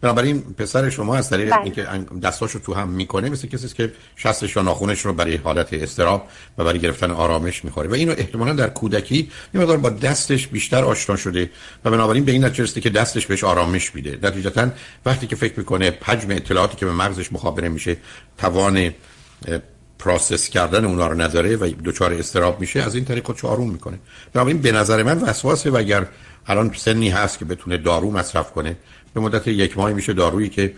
بنابراین 0.00 0.40
پسر 0.40 0.90
شما 0.90 1.16
از 1.16 1.30
طریق 1.30 1.50
بله. 1.50 1.62
اینکه 1.62 1.86
دستاشو 2.22 2.58
تو 2.58 2.74
هم 2.74 2.88
می‌کنه 2.88 3.30
مثل 3.30 3.48
کسی 3.48 3.68
که 3.68 3.92
شستش 4.16 4.56
و 4.56 4.62
ناخونش 4.62 5.00
رو 5.00 5.12
برای 5.12 5.36
حالت 5.36 5.72
اضطراب 5.72 6.28
و 6.58 6.64
برای 6.64 6.78
گرفتن 6.78 7.10
آرامش 7.10 7.64
می‌خوره. 7.64 7.88
و 7.88 7.94
اینو 7.94 8.14
احتمالا 8.18 8.52
در 8.52 8.68
کودکی 8.68 9.30
یه 9.54 9.60
مقدار 9.60 9.76
با 9.76 9.90
دستش 9.90 10.46
بیشتر 10.46 10.84
آشنا 10.84 11.16
شده 11.16 11.50
و 11.84 11.90
بنابراین 11.90 12.24
به 12.24 12.32
این 12.32 12.44
نتیجه 12.44 12.80
که 12.80 12.90
دستش 12.90 13.26
بهش 13.26 13.44
آرامش 13.44 13.94
میده. 13.94 14.18
نتیجتا 14.22 14.68
وقتی 15.06 15.26
که 15.26 15.36
فکر 15.36 15.54
می‌کنه 15.56 15.98
حجم 16.02 16.30
اطلاعاتی 16.30 16.76
که 16.76 16.86
به 16.86 16.92
مغزش 16.92 17.32
مخابره 17.32 17.68
میشه 17.68 17.96
توان 18.38 18.94
process 19.98 20.48
کردن 20.48 20.84
اونا 20.84 21.06
رو 21.08 21.20
نداره 21.20 21.56
و 21.56 21.70
دچار 21.84 22.12
اضطراب 22.12 22.60
میشه 22.60 22.82
از 22.82 22.94
این 22.94 23.04
طریق 23.04 23.26
خودش 23.26 23.44
آروم 23.44 23.70
می‌کنه. 23.70 23.98
بنابراین 24.32 24.58
به 24.58 24.72
نظر 24.72 25.02
من 25.02 25.18
وسواسه 25.18 25.70
و 25.70 25.76
اگر 25.76 26.06
الان 26.46 26.72
سنی 26.76 27.08
هست 27.08 27.38
که 27.38 27.44
بتونه 27.44 27.76
دارو 27.76 28.10
مصرف 28.10 28.52
کنه 28.52 28.76
به 29.16 29.22
مدت 29.22 29.48
یک 29.48 29.78
ماه 29.78 29.92
میشه 29.92 30.12
دارویی 30.12 30.48
که 30.48 30.72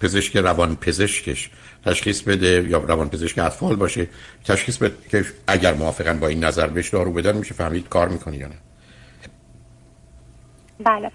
پزشک 0.00 0.36
روان 0.36 0.76
پزشکش 0.76 1.50
تشخیص 1.84 2.22
بده 2.22 2.66
یا 2.68 2.78
روان 2.78 3.08
پزشک 3.08 3.38
اطفال 3.38 3.76
باشه 3.76 4.06
تشخیص 4.44 4.76
بده 4.78 4.94
که 5.10 5.24
اگر 5.46 5.74
موافقن 5.74 6.20
با 6.20 6.26
این 6.26 6.44
نظر 6.44 6.66
بهش 6.66 6.88
دارو 6.88 7.12
بدن 7.12 7.36
میشه 7.36 7.54
فهمید 7.54 7.88
کار 7.88 8.08
می‌کنه 8.08 8.36
یا 8.36 8.48
نه. 8.48 8.54
بله. 10.84 11.10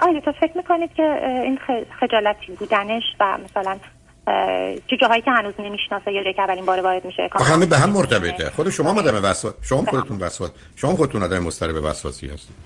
آیا 0.00 0.20
تو 0.24 0.32
فکر 0.40 0.56
می‌کنید 0.56 0.90
که 0.96 1.02
این 1.44 1.58
خجالتی 2.00 2.52
بودنش 2.58 3.02
و 3.20 3.38
مثلا 3.44 3.78
چه 4.90 4.96
جاهایی 5.00 5.22
که 5.22 5.30
هنوز 5.30 5.54
نمی‌شناسه 5.58 6.12
یا 6.12 6.22
جایی 6.22 6.34
که 6.34 6.42
اولین 6.42 6.64
بار 6.64 6.80
وارد 6.80 7.04
میشه 7.04 7.28
همه 7.40 7.66
به 7.66 7.78
هم 7.78 7.90
مرتبطه. 7.90 8.50
خود 8.50 8.70
شما 8.70 8.98
آدم 8.98 9.24
وسواس 9.24 9.54
شما 9.62 9.84
خودتون 9.84 10.18
وسواس 10.18 10.50
شما 10.76 10.96
خودتون 10.96 11.22
آدم 11.22 11.38
مضطرب 11.38 11.84
وسواسی 11.84 12.26
هستید. 12.26 12.56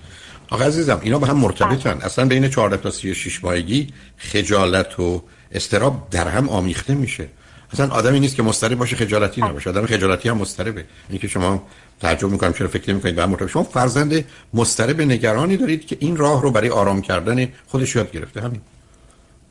آخه 0.49 0.65
عزیزم 0.65 0.99
اینا 1.03 1.19
به 1.19 1.27
هم 1.27 1.37
مرتبطن. 1.37 1.93
بله. 1.93 2.05
اصلا 2.05 2.25
بین 2.25 2.49
14 2.49 2.77
تا 2.77 2.91
36 2.91 3.43
ماهگی 3.43 3.87
خجالت 4.17 4.99
و 4.99 5.23
استراب 5.51 6.07
در 6.11 6.27
هم 6.27 6.49
آمیخته 6.49 6.93
میشه. 6.93 7.27
اصلا 7.73 7.87
آدمی 7.89 8.19
نیست 8.19 8.35
که 8.35 8.43
مضطرب 8.43 8.77
باشه 8.77 8.95
خجالتی 8.95 9.41
بله. 9.41 9.49
نباشه. 9.49 9.69
آدم 9.69 9.85
خجالتی 9.85 10.29
هم 10.29 10.37
مضطربه. 10.37 10.85
اینکه 11.09 11.27
شما 11.27 11.63
تعجب 12.01 12.29
می‌کنم 12.29 12.53
چرا 12.53 12.67
فکر 12.67 12.91
نمی‌کنید 12.91 13.15
به 13.15 13.23
هم 13.23 13.29
مرتبط 13.29 13.49
شما 13.49 13.63
فرزند 13.63 14.25
مضطرب 14.53 15.01
نگرانی 15.01 15.57
دارید 15.57 15.87
که 15.87 15.97
این 15.99 16.17
راه 16.17 16.41
رو 16.41 16.51
برای 16.51 16.69
آرام 16.69 17.01
کردن 17.01 17.47
خودش 17.67 17.95
یاد 17.95 18.11
گرفته. 18.11 18.41
همین. 18.41 18.61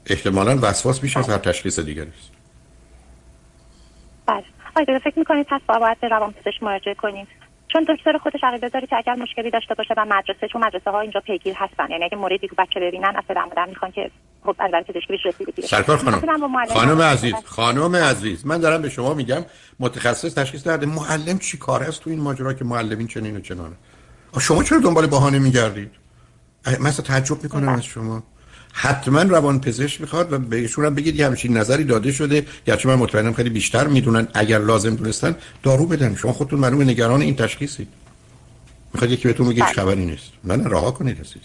احتمالا 0.06 0.58
وسواس 0.62 1.00
بیش 1.00 1.16
از 1.16 1.28
هر 1.28 1.38
تشخیص 1.38 1.78
دیگری 1.78 2.12
است. 2.18 2.30
بله. 4.26 4.44
آیا 4.76 4.98
فکر 4.98 5.18
می‌کنید 5.18 5.46
پس 5.50 5.60
باید 5.68 6.00
به 6.00 6.08
روان 6.08 6.32
پزشک 6.32 6.62
مراجعه 6.62 6.94
کنید 6.94 7.28
چون 7.74 7.86
دکتر 7.88 8.18
خودش 8.18 8.40
عقیده 8.42 8.68
داره 8.68 8.86
که 8.86 8.96
اگر 8.96 9.14
مشکلی 9.14 9.50
داشته 9.50 9.74
باشه 9.74 9.94
و 9.96 10.04
مدرسه 10.04 10.48
چون 10.52 10.64
مدرسه 10.64 10.90
ها 10.90 11.00
اینجا 11.00 11.20
پیگیر 11.20 11.54
هستن 11.56 11.90
یعنی 11.90 12.04
اگه 12.04 12.16
موردی 12.16 12.38
که 12.48 12.54
بچه 12.58 12.80
ببینن 12.80 13.12
از 13.16 13.24
پدر 13.28 13.66
می‌خوان 13.68 13.90
که 13.90 14.10
خب 14.44 14.56
برای 14.58 14.82
پزشکی 14.82 15.06
بهش 15.08 15.26
رسیدگی 15.26 15.62
سرکار 15.62 15.96
خانم. 15.96 16.20
خانم 16.68 17.02
عزیز 17.02 17.34
خانم 17.44 17.96
عزیز 17.96 18.46
من 18.46 18.58
دارم 18.58 18.82
به 18.82 18.88
شما 18.88 19.14
میگم 19.14 19.44
متخصص 19.80 20.34
تشخیص 20.34 20.66
داده 20.66 20.86
معلم 20.86 21.38
چی 21.38 21.58
کار 21.58 21.82
است 21.82 22.02
تو 22.02 22.10
این 22.10 22.20
ماجرا 22.20 22.52
که 22.52 22.64
معلمین 22.64 23.06
چنین 23.06 23.36
و 23.36 23.40
چنانه؟ 23.40 23.76
شما 24.40 24.62
چرا 24.62 24.78
دنبال 24.78 25.06
بهانه 25.06 25.38
میگردید؟ 25.38 25.90
مثلا 26.80 27.06
تعجب 27.06 27.42
می‌کنم 27.42 27.68
از 27.68 27.84
شما. 27.84 28.22
حتما 28.76 29.22
روان 29.22 29.60
پزشک 29.60 30.00
می‌خواد 30.00 30.32
و 30.32 30.38
بهشون 30.38 30.84
هم 30.84 30.94
بگید 30.94 31.16
یه 31.16 31.26
همچین 31.26 31.56
نظری 31.56 31.84
داده 31.84 32.12
شده 32.12 32.46
گرچه 32.66 32.88
من 32.88 32.94
مطمئنم 32.94 33.32
خیلی 33.32 33.50
بیشتر 33.50 33.86
می‌دونن 33.86 34.28
اگر 34.34 34.58
لازم 34.58 34.94
دونستن 34.94 35.36
دارو 35.62 35.86
بدن. 35.86 36.14
شما 36.14 36.32
خودتون 36.32 36.58
معلوم 36.58 36.82
نگران 36.82 37.20
این 37.20 37.36
تشخیصید. 37.36 37.88
می‌خواد 38.94 39.10
یکی 39.10 39.28
بهتون 39.28 39.48
بگه 39.48 39.64
هیچ 39.64 39.74
خبری 39.74 40.06
نیست. 40.06 40.32
من 40.44 40.64
رها 40.64 40.90
کنید 40.90 41.20
عزیز. 41.20 41.42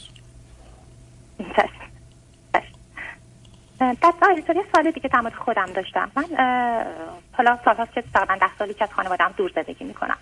بعد 3.80 4.14
یه 4.56 4.64
سال 4.74 4.92
دیگه 4.92 5.10
تمام 5.10 5.32
خودم 5.46 5.66
داشتم. 5.76 6.12
من 6.16 6.26
حالا 7.32 7.60
سال 7.66 7.76
هاست 7.76 7.94
که 7.94 8.04
تقریبا 8.14 8.36
ده 8.36 8.58
سالی 8.60 8.74
که 8.74 8.84
از 8.84 8.90
خانوادم 8.96 9.34
دور 9.38 9.52
زندگی 9.56 9.86
می‌کنم. 9.86 10.18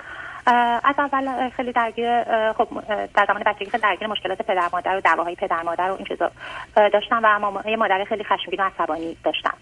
از 0.84 0.96
اول 0.98 1.50
خیلی 1.50 1.72
درگیر 1.72 2.24
خب 2.54 2.68
در 3.16 3.26
زمان 3.28 3.44
بچگی 3.46 3.66
خیلی 3.66 3.84
درگیر 3.84 4.08
مشکلات 4.08 4.42
پدر 4.42 4.70
مادر 4.74 4.98
و 4.98 5.02
دعواهای 5.02 5.36
پدر 5.36 5.62
مادر 5.62 5.92
و 5.92 5.96
این 5.96 6.06
چیزا 6.06 6.32
داشتم 6.76 7.22
و 7.66 7.70
یه 7.70 7.76
مادر 7.76 8.04
خیلی 8.04 8.24
خشمگین 8.24 8.60
و 8.60 8.64
عصبانی 8.64 9.18
داشتم. 9.24 9.54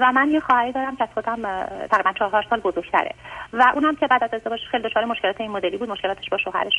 و 0.00 0.12
من 0.12 0.28
یه 0.30 0.40
خواهری 0.40 0.72
دارم 0.72 0.96
که 0.96 1.02
از 1.02 1.08
خودم 1.14 1.42
تقریبا 1.90 2.12
چهار 2.12 2.46
سال 2.50 2.60
بزرگتره. 2.60 3.14
و 3.52 3.72
اونم 3.74 3.96
که 3.96 4.06
بعد 4.06 4.24
از 4.24 4.34
ازدواج 4.34 4.60
خیلی 4.70 4.82
دچار 4.82 5.04
مشکلات 5.04 5.40
این 5.40 5.50
مدلی 5.50 5.76
بود 5.76 5.90
مشکلاتش 5.90 6.30
با 6.30 6.38
شوهرش 6.38 6.72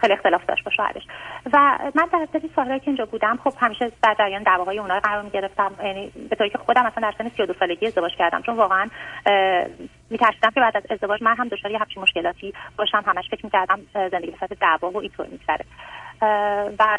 خیلی 0.00 0.12
اختلاف 0.12 0.46
داشت 0.46 0.64
با 0.64 0.70
شوهرش. 0.70 1.02
و 1.52 1.78
من 1.94 2.06
در 2.12 2.28
سری 2.32 2.50
سالایی 2.56 2.80
که 2.80 2.88
اینجا 2.88 3.04
بودم 3.04 3.38
خب 3.44 3.52
همیشه 3.60 3.92
در 4.02 4.14
جریان 4.18 4.42
دعواهای 4.42 4.78
اونها 4.78 5.00
قرار 5.00 5.22
می‌گرفتم. 5.22 5.72
یعنی 5.84 6.12
به 6.30 6.36
طوری 6.36 6.50
که 6.50 6.58
خودم 6.58 6.86
مثلا 6.86 7.10
در 7.10 7.14
سن 7.18 7.28
32 7.28 7.54
سالگی 7.58 7.86
ازدواج 7.86 8.12
کردم. 8.18 8.42
چون 8.42 8.56
واقعا 8.56 8.88
میترسیدم 10.10 10.50
که 10.50 10.60
بعد 10.60 10.76
از 10.76 10.82
ازدواج 10.90 11.22
من 11.22 11.36
هم 11.36 11.48
دچار 11.48 11.70
یه 11.70 11.78
همچین 11.78 12.02
مشکلاتی 12.02 12.54
باشم. 12.78 13.04
همش 13.06 13.24
فکر 13.30 13.44
می‌کردم 13.44 13.80
زندگی 13.94 14.30
به 14.30 14.36
صورت 14.38 14.52
دعوا 14.60 14.90
و 14.90 14.96
اینطور 14.96 15.26
میگذره. 15.26 15.64
و 16.78 16.98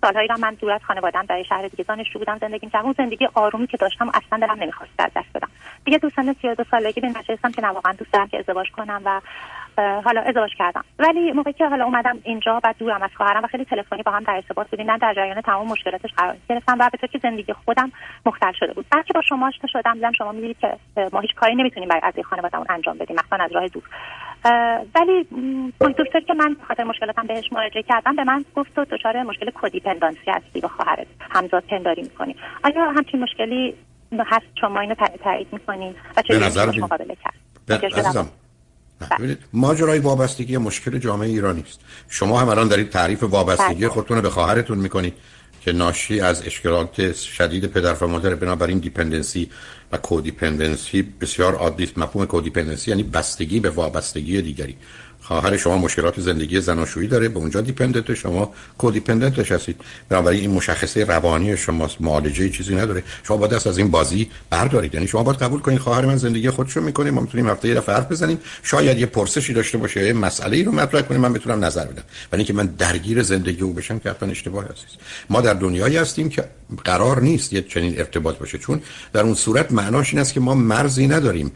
سالهایی 0.00 0.28
را 0.28 0.36
من 0.36 0.54
دور 0.54 0.72
از 0.72 0.80
خانوادم 0.84 1.26
در 1.28 1.42
شهر 1.42 1.68
دیگه 1.68 1.84
دانشجو 1.84 2.18
بودم 2.18 2.38
زندگی 2.38 2.66
می‌کردم 2.66 2.84
اون 2.84 2.94
زندگی 2.98 3.28
آرومی 3.34 3.66
که 3.66 3.76
داشتم 3.76 4.08
اصلا 4.08 4.38
دلم 4.38 4.62
نمی‌خواست 4.62 4.92
از 4.98 5.10
دست 5.16 5.28
بدم. 5.34 5.48
دیگه 5.84 5.98
تو 5.98 6.10
سن 6.16 6.32
32 6.32 6.64
سالگی 6.70 7.00
به 7.00 7.08
نتیجه 7.08 7.36
که 7.54 7.62
نه 7.62 7.68
واقعا 7.68 7.92
دوست 7.92 8.12
دارم 8.12 8.28
که 8.28 8.38
ازدواج 8.38 8.70
کنم 8.70 9.02
و 9.04 9.20
حالا 9.78 10.20
ازدواج 10.20 10.50
کردم. 10.58 10.84
ولی 10.98 11.32
موقعی 11.32 11.52
که 11.52 11.66
حالا 11.66 11.84
اومدم 11.84 12.18
اینجا 12.24 12.60
و 12.64 12.74
دورم 12.78 13.02
از 13.02 13.10
خواهرم 13.16 13.44
و 13.44 13.46
خیلی 13.46 13.64
تلفنی 13.64 14.02
با 14.02 14.12
هم 14.12 14.22
در 14.22 14.32
ارتباط 14.32 14.68
بودیم 14.70 14.86
من 14.86 14.96
در 14.96 15.14
جریان 15.14 15.40
تمام 15.40 15.68
مشکلاتش 15.68 16.10
قرار 16.16 16.36
گرفتم 16.48 16.76
و 16.80 16.90
به 16.92 17.08
که 17.08 17.18
زندگی 17.18 17.52
خودم 17.52 17.92
مختل 18.26 18.52
شده 18.60 18.72
بود. 18.72 18.86
بعد 18.90 19.04
که 19.04 19.12
با 19.14 19.20
شما 19.28 19.48
آشنا 19.48 19.70
شدم 19.72 19.94
دیدم 19.94 20.12
شما 20.12 20.32
می‌دونید 20.32 20.58
که 20.58 20.76
ما 21.12 21.20
هیچ 21.20 21.34
کاری 21.34 21.54
نمی‌تونیم 21.54 21.88
برای 21.88 22.02
از 22.04 22.14
خانوادهمون 22.24 22.66
انجام 22.70 22.98
بدیم 22.98 23.16
مثلا 23.16 23.44
از 23.44 23.52
راه 23.52 23.66
دور. 23.68 23.82
ولی 24.94 25.26
دکتری 25.80 26.20
که 26.20 26.34
من 26.34 26.45
به 26.45 26.56
خاطر 26.68 26.84
مشکلاتم 26.84 27.26
بهش 27.26 27.52
مراجعه 27.52 27.82
کردم 27.82 28.16
به 28.16 28.24
من 28.24 28.44
گفت 28.56 28.74
تو 28.74 28.84
دچار 28.84 29.22
مشکل 29.22 29.50
codependency 29.54 30.30
هستی 30.30 30.60
با 30.60 30.68
خواهرت. 30.68 31.06
همزاد 31.30 31.64
پنداری 31.64 32.02
می‌کنی. 32.02 32.36
آیا 32.64 32.90
همچین 32.90 33.22
مشکلی 33.22 33.74
هست؟ 34.18 34.46
شما 34.60 34.80
اینو 34.80 34.94
تایید 35.24 35.48
می‌کنین 35.52 35.94
و 36.16 36.22
چه 36.22 36.80
مقابله 36.80 37.16
کرد؟ 37.24 38.41
ببینید 39.10 39.38
ماجرای 39.52 39.98
وابستگی 39.98 40.56
مشکل 40.56 40.98
جامعه 40.98 41.28
ایرانی 41.28 41.64
است 41.68 41.80
شما 42.08 42.40
هم 42.40 42.48
الان 42.48 42.68
دارید 42.68 42.90
تعریف 42.90 43.22
وابستگی 43.22 43.74
بله. 43.74 43.88
خودتون 43.88 44.16
رو 44.16 44.22
به 44.22 44.30
خواهرتون 44.30 44.78
می‌کنید 44.78 45.14
که 45.64 45.72
ناشی 45.72 46.20
از 46.20 46.42
اشکالات 46.46 47.12
شدید 47.12 47.66
پدر 47.66 47.94
و 47.94 48.06
مادر 48.06 48.34
بنابراین 48.34 48.78
dependency 48.78 49.50
و 49.92 49.96
codependency 49.96 51.02
بسیار 51.02 51.54
عادی 51.54 51.84
است. 51.84 51.98
مفهوم 51.98 52.26
codependency 52.26 52.90
یعنی 52.90 53.02
بستگی 53.02 53.60
به 53.60 53.70
وابستگی 53.70 54.42
دیگری. 54.42 54.76
خواهر 55.32 55.56
شما 55.56 55.78
مشکلات 55.78 56.20
زندگی 56.20 56.60
زناشویی 56.60 57.08
داره 57.08 57.28
به 57.28 57.38
اونجا 57.38 57.60
دیپندنت 57.60 58.14
شما 58.14 58.52
کودیپندنتش 58.78 59.52
هستید. 59.52 59.80
بنابراین 60.08 60.40
این 60.40 60.50
مشخصه 60.50 61.04
روانی 61.04 61.56
شماست 61.56 61.96
معالجه 62.00 62.48
چیزی 62.48 62.74
نداره. 62.74 63.02
شما 63.22 63.36
باید 63.36 63.52
دست 63.52 63.66
از 63.66 63.78
این 63.78 63.90
بازی 63.90 64.30
بردارید. 64.50 64.94
یعنی 64.94 65.08
شما 65.08 65.22
باید 65.22 65.38
قبول 65.38 65.60
کنید 65.60 65.78
خواهر 65.78 66.04
من 66.06 66.16
زندگی 66.16 66.50
خودشو 66.50 66.80
می‌کنه 66.80 67.10
ما 67.10 67.20
می‌تونیم 67.20 67.48
هفته 67.48 67.68
یه 67.68 67.74
دفعه 67.74 67.94
حرف 67.94 68.12
بزنیم. 68.12 68.38
شاید 68.62 68.98
یه 68.98 69.06
پرسشی 69.06 69.52
داشته 69.52 69.78
باشه 69.78 70.06
یه 70.06 70.12
مسئله 70.12 70.56
ای 70.56 70.64
رو 70.64 70.72
مطرح 70.72 71.02
کنیم 71.02 71.20
من 71.20 71.32
بتونم 71.32 71.64
نظر 71.64 71.84
بدم. 71.84 72.02
ولی 72.32 72.40
اینکه 72.40 72.52
من 72.52 72.66
درگیر 72.66 73.22
زندگی 73.22 73.62
او 73.62 73.72
بشم 73.72 73.98
که 73.98 74.10
حتما 74.10 74.30
اشتباه 74.30 74.64
هست 74.64 74.86
ما 75.30 75.40
در 75.40 75.54
دنیایی 75.54 75.96
هستیم 75.96 76.28
که 76.28 76.44
قرار 76.84 77.20
نیست 77.20 77.52
یه 77.52 77.62
چنین 77.62 77.98
ارتباط 77.98 78.38
باشه. 78.38 78.58
چون 78.58 78.82
در 79.12 79.20
اون 79.20 79.34
صورت 79.34 79.72
معناش 79.72 80.10
این 80.10 80.20
است 80.20 80.32
که 80.32 80.40
ما 80.40 80.54
مرزی 80.54 81.06
نداریم. 81.06 81.52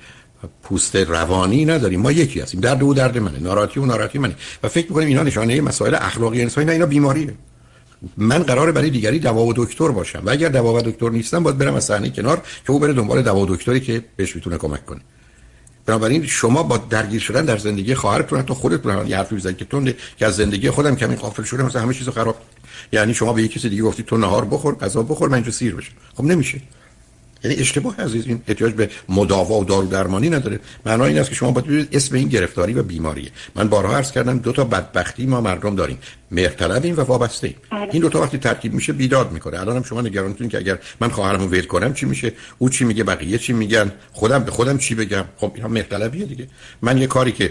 پوست 0.63 0.97
روانی 0.97 1.65
نداریم. 1.65 2.01
ما 2.01 2.13
یکی 2.13 2.41
هستیم. 2.41 2.61
درد 2.61 2.83
او 2.83 2.95
درد 2.95 3.19
منه. 3.19 3.39
ناراحتی 3.39 3.81
و 3.81 3.87
ناراحتی 3.87 4.19
منه. 4.19 4.37
و 4.63 4.69
فکر 4.69 4.87
می‌کنیم 4.89 5.09
اینا 5.09 5.23
نشانه 5.23 5.61
مسائل 5.61 5.95
اخلاقی 5.95 6.43
انسانی 6.43 6.67
نه 6.67 6.73
اینا 6.73 6.87
بیماریه. 6.87 7.35
من 8.17 8.43
قراره 8.43 8.73
برای 8.73 8.91
دیگری 8.91 9.19
دوا 9.19 9.45
و 9.45 9.53
دکتر 9.57 9.89
باشم. 9.89 10.23
و 10.25 10.31
اگر 10.31 10.49
دوا 10.49 10.75
و 10.75 10.81
دکتر 10.81 11.11
نیستم 11.11 11.43
باید 11.43 11.59
برم 11.59 11.75
از 11.75 11.85
صحنه 11.85 12.11
کنار 12.11 12.43
که 12.67 12.71
او 12.71 12.79
بره 12.79 12.93
دنبال 12.93 13.23
دوا 13.23 13.41
و 13.41 13.47
دکتری 13.47 13.81
که 13.81 14.05
بهش 14.17 14.37
می‌تونه 14.37 14.59
کمک 14.59 14.87
کنه. 14.87 15.01
بنابراین 15.87 16.27
شما 16.27 16.63
با 16.63 16.77
درگیر 16.77 17.21
شدن 17.21 17.45
در 17.45 17.57
زندگی 17.57 17.95
خواهرتون 17.95 18.39
حتی 18.39 18.55
خودتون 18.55 19.07
یه 19.07 19.17
حرفی 19.17 19.37
بزنید 19.37 19.57
که 19.57 19.65
تونده 19.65 19.97
که 20.17 20.27
از 20.27 20.37
زندگی 20.37 20.71
خودم 20.71 20.97
کمی 20.97 21.17
غافل 21.17 21.43
شده 21.43 21.63
مثلا 21.63 21.83
همه 21.83 21.95
چیزو 21.95 22.11
خراب. 22.11 22.37
یعنی 22.93 23.15
شما 23.15 23.33
به 23.33 23.43
یکی 23.43 23.59
کسی 23.59 23.69
دیگه 23.69 23.83
گفتی 23.83 24.03
تو 24.03 24.17
نهار 24.17 24.45
بخور 24.45 24.75
غذا 24.75 25.03
بخور 25.03 25.29
من 25.29 25.35
اینجا 25.35 25.51
سیر 25.51 25.75
بشم. 25.75 25.93
خب 26.15 26.25
نمیشه. 26.25 26.61
یعنی 27.45 27.57
اشتباه 27.57 28.01
عزیز 28.01 28.27
این 28.27 28.43
احتیاج 28.49 28.73
به 28.73 28.91
مداوا 29.09 29.61
و 29.61 29.65
دارو 29.65 29.87
درمانی 29.87 30.31
نداره. 30.31 30.61
معنای 30.87 31.09
این 31.09 31.19
است 31.19 31.29
که 31.29 31.35
شما 31.35 31.51
باید 31.51 31.67
ببینید 31.67 31.89
اسم 31.93 32.15
این 32.15 32.29
گرفتاری 32.29 32.73
و 32.73 32.83
بیماریه. 32.83 33.31
من 33.55 33.69
بارها 33.69 33.97
عرض 33.97 34.13
کردم 34.13 34.39
دو 34.39 34.53
تا 34.53 34.65
بدبختی 34.65 35.27
ما 35.27 35.41
مردم 35.41 35.77
داریم. 35.77 35.99
مهرطلبیم 36.31 36.97
و 36.97 37.01
وابسته 37.01 37.55
آره. 37.71 37.89
این 37.93 38.03
دو 38.03 38.09
تا 38.09 38.21
وقتی 38.21 38.39
ترکیب 38.39 38.75
میشه 38.75 38.93
بیداد 38.93 39.33
می‌کنه. 39.33 39.61
الانم 39.61 39.83
شما 39.83 40.01
نگرانتون 40.01 40.49
که 40.49 40.59
اگر 40.59 40.79
من 41.01 41.09
خواهرمو 41.09 41.47
ول 41.47 41.67
کنم 41.67 41.95
چی 41.95 42.07
میشه؟ 42.07 42.33
او 42.59 42.69
چی 42.69 42.85
میگه؟ 42.85 43.05
بقیه 43.05 43.39
چی 43.39 43.53
میگن؟ 43.53 43.93
خودم 44.13 44.45
به 44.45 44.51
خودم 44.51 44.79
چی 44.79 44.95
بگم؟ 44.95 45.25
خب 45.37 45.53
اینا 45.55 45.69
مهرطلبیه 45.69 46.27
دیگه. 46.27 46.49
من 46.83 46.99
یه 46.99 47.07
کاری 47.07 47.33
که 47.33 47.51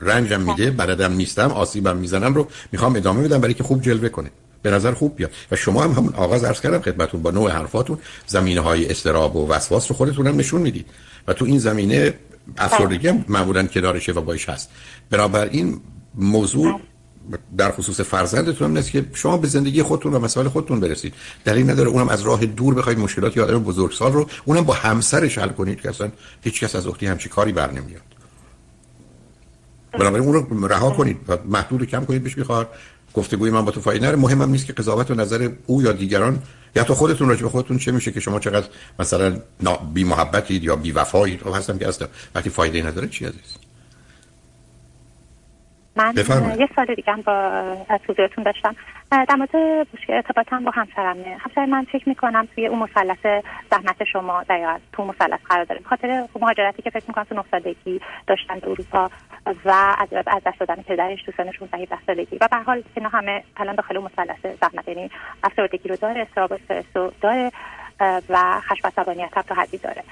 رنجم 0.00 0.40
میده 0.40 0.70
بلدم 0.70 1.12
نیستم 1.12 1.50
آسیبم 1.50 1.96
می‌زنم 1.96 2.34
رو 2.34 2.48
می‌خوام 2.72 2.96
ادامه 2.96 3.22
بدم 3.22 3.40
برای 3.40 3.54
که 3.54 3.62
خوب 3.62 3.82
جلوه 3.82 4.08
کنه. 4.08 4.30
به 4.66 4.72
نظر 4.72 4.94
خوب 4.94 5.16
بیاد. 5.16 5.30
و 5.50 5.56
شما 5.56 5.84
هم 5.84 5.90
همون 5.90 6.14
آغاز 6.14 6.44
عرض 6.44 6.60
کردم 6.60 6.80
خدمتتون 6.80 7.22
با 7.22 7.30
نوع 7.30 7.50
حرفاتون 7.50 7.98
زمینه 8.26 8.60
های 8.60 8.90
استراب 8.90 9.36
و 9.36 9.48
وسواس 9.48 9.90
رو 9.90 9.96
خودتون 9.96 10.26
هم 10.26 10.36
نشون 10.36 10.60
می‌دید. 10.60 10.86
و 11.28 11.32
تو 11.32 11.44
این 11.44 11.58
زمینه 11.58 12.14
افسردگی 12.58 13.08
هم 13.08 13.24
معمولا 13.28 13.66
کنارشه 13.66 14.12
و 14.12 14.20
بایش 14.20 14.48
هست. 14.48 14.70
بنابراین 15.10 15.80
موضوع 16.14 16.80
در 17.58 17.72
خصوص 17.72 18.00
فرزندتون 18.00 18.68
هم 18.68 18.76
نیست 18.76 18.90
که 18.90 19.04
شما 19.14 19.36
به 19.36 19.48
زندگی 19.48 19.82
خودتون 19.82 20.14
و 20.14 20.18
مسائل 20.18 20.48
خودتون 20.48 20.80
برسید. 20.80 21.14
دلیل 21.44 21.70
نداره 21.70 21.88
اونم 21.88 22.08
از 22.08 22.22
راه 22.22 22.46
دور 22.46 22.74
بخواید 22.74 22.98
مشکلات 22.98 23.36
یا 23.36 23.44
آدم 23.44 23.58
بزرگسال 23.58 24.12
رو 24.12 24.28
اونم 24.44 24.64
با 24.64 24.74
همسرش 24.74 25.38
حل 25.38 25.48
کنید 25.48 25.80
که 25.80 25.88
اصلا 25.88 26.10
هیچ 26.42 26.60
کس 26.60 26.76
از 26.76 26.86
اختی 26.86 27.06
همچی 27.06 27.28
کاری 27.28 27.52
بر 27.52 27.70
نمیاد. 27.70 28.15
بنابراین 29.92 30.26
اون 30.26 30.34
رو 30.34 30.68
رها 30.68 30.90
کنید 30.90 31.16
و 31.28 31.36
محدود 31.44 31.84
کم 31.84 32.04
کنید 32.04 32.22
بهش 32.22 32.38
می‌خواد. 32.38 32.70
گفتگوی 33.14 33.50
من 33.50 33.64
با 33.64 33.70
تو 33.70 33.80
فایده 33.80 34.06
نره 34.06 34.16
مهمم 34.16 34.50
نیست 34.50 34.66
که 34.66 34.72
قضاوت 34.72 35.10
و 35.10 35.14
نظر 35.14 35.50
او 35.66 35.82
یا 35.82 35.92
دیگران 35.92 36.38
یا 36.76 36.84
تو 36.84 36.94
خودتون 36.94 37.28
راجع 37.28 37.42
به 37.42 37.48
خودتون 37.48 37.78
چه 37.78 37.92
میشه 37.92 38.12
که 38.12 38.20
شما 38.20 38.38
چقدر 38.38 38.66
مثلا 38.98 39.36
بی 39.94 40.04
محبتید 40.04 40.64
یا 40.64 40.76
بی 40.76 40.92
وفایید. 40.92 41.40
خب 41.40 41.54
هستم 41.56 41.78
که 41.78 41.88
اصلا 41.88 42.08
وقتی 42.34 42.50
فایده 42.50 42.86
نداره 42.86 43.08
چی 43.08 43.24
عزیز؟ 43.24 43.56
من 45.96 46.14
یه 46.58 46.68
سال 46.76 46.94
دیگه 46.94 47.12
هم 47.12 47.22
با 47.22 47.32
از 47.88 48.00
حضورتون 48.08 48.44
داشتم. 48.44 48.76
در 49.10 49.34
مورد 49.34 49.50
ارتباطم 50.08 50.64
با 50.64 50.70
همسرم. 50.70 51.16
همسر 51.38 51.66
من 51.66 51.86
فکر 51.92 52.08
می‌کنم 52.08 52.48
توی 52.54 52.66
اون 52.66 52.78
مثلث 52.78 53.42
زحمت 53.70 54.04
شما 54.12 54.42
در 54.48 54.80
تو 54.92 55.04
مثلث 55.04 55.40
قرار 55.48 55.64
داره. 55.64 55.80
خاطر 55.84 56.28
مهاجرتی 56.40 56.82
که 56.82 56.90
فکر 56.90 57.04
می‌کنم 57.08 57.24
تو 57.24 57.34
نه 57.34 57.66
داشتن 58.26 58.58
به 58.58 58.70
اروپا 58.70 59.10
و 59.64 59.96
از 59.98 60.08
از 60.26 60.42
دست 60.46 60.58
دادن 60.60 60.82
پدرش 60.82 61.22
تو 61.22 61.32
سن 61.36 61.50
16 61.50 61.98
سالگی 62.06 62.38
و 62.40 62.48
به 62.50 62.56
حال 62.56 62.82
اینا 62.94 63.08
همه 63.08 63.42
الان 63.56 63.74
داخل 63.74 63.98
مثلث 63.98 64.58
زحمت 64.60 64.88
یعنی 64.88 65.10
افسردگی 65.44 65.88
رو 65.88 65.96
داره 65.96 66.20
استراب 66.20 66.52
استرس 66.52 67.12
داره 67.20 67.52
و 68.28 68.60
خشم 68.60 68.88
عصبانیت 68.88 69.36
هم 69.36 69.42
تا 69.42 69.54
حدی 69.54 69.78
داره. 69.78 70.02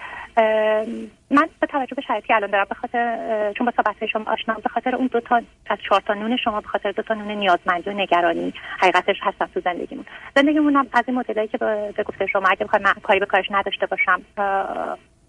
من 1.31 1.48
به 1.60 1.66
توجه 1.66 1.94
به 1.94 2.02
شرایطی 2.02 2.32
الان 2.32 2.50
دارم 2.50 2.66
به 2.69 2.75
خاطر 2.75 3.52
چون 3.58 3.66
با 3.66 3.72
صحبت 3.76 4.06
شما 4.06 4.25
آشنا 4.32 4.54
به 4.54 4.69
خاطر 4.69 4.96
اون 4.96 5.06
دو 5.06 5.20
تا 5.20 5.42
از 5.66 5.78
چهار 5.88 6.00
تا 6.00 6.14
نون 6.14 6.36
شما 6.36 6.60
به 6.60 6.69
خاطر 6.69 6.92
دو 6.92 7.02
تا 7.02 7.14
نون 7.14 7.31
نیازمندی 7.31 7.90
و 7.90 7.92
نگرانی 7.92 8.54
حقیقتش 8.78 9.16
هستم 9.22 9.46
تو 9.54 9.60
زندگیمون. 9.60 10.04
زندگیمون 10.36 10.76
هم 10.76 10.86
از 10.92 11.04
این 11.06 11.16
مدلایی 11.16 11.48
که 11.48 11.58
به 11.58 12.04
گفته 12.06 12.26
شما 12.26 12.48
اگه 12.48 12.64
بخوام 12.64 12.82
من 12.82 12.92
کاری 13.02 13.20
به 13.20 13.26
کارش 13.26 13.46
نداشته 13.50 13.86
باشم 13.86 14.22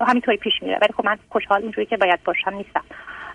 همینطوری 0.02 0.38
پیش 0.38 0.54
میره. 0.62 0.78
ولی 0.82 0.94
خب 0.94 1.06
من 1.06 1.18
خوشحال 1.30 1.62
اونجوری 1.62 1.86
که 1.86 1.98
باید 1.98 2.24
باشم 2.24 2.54
نیستم. 2.54 2.84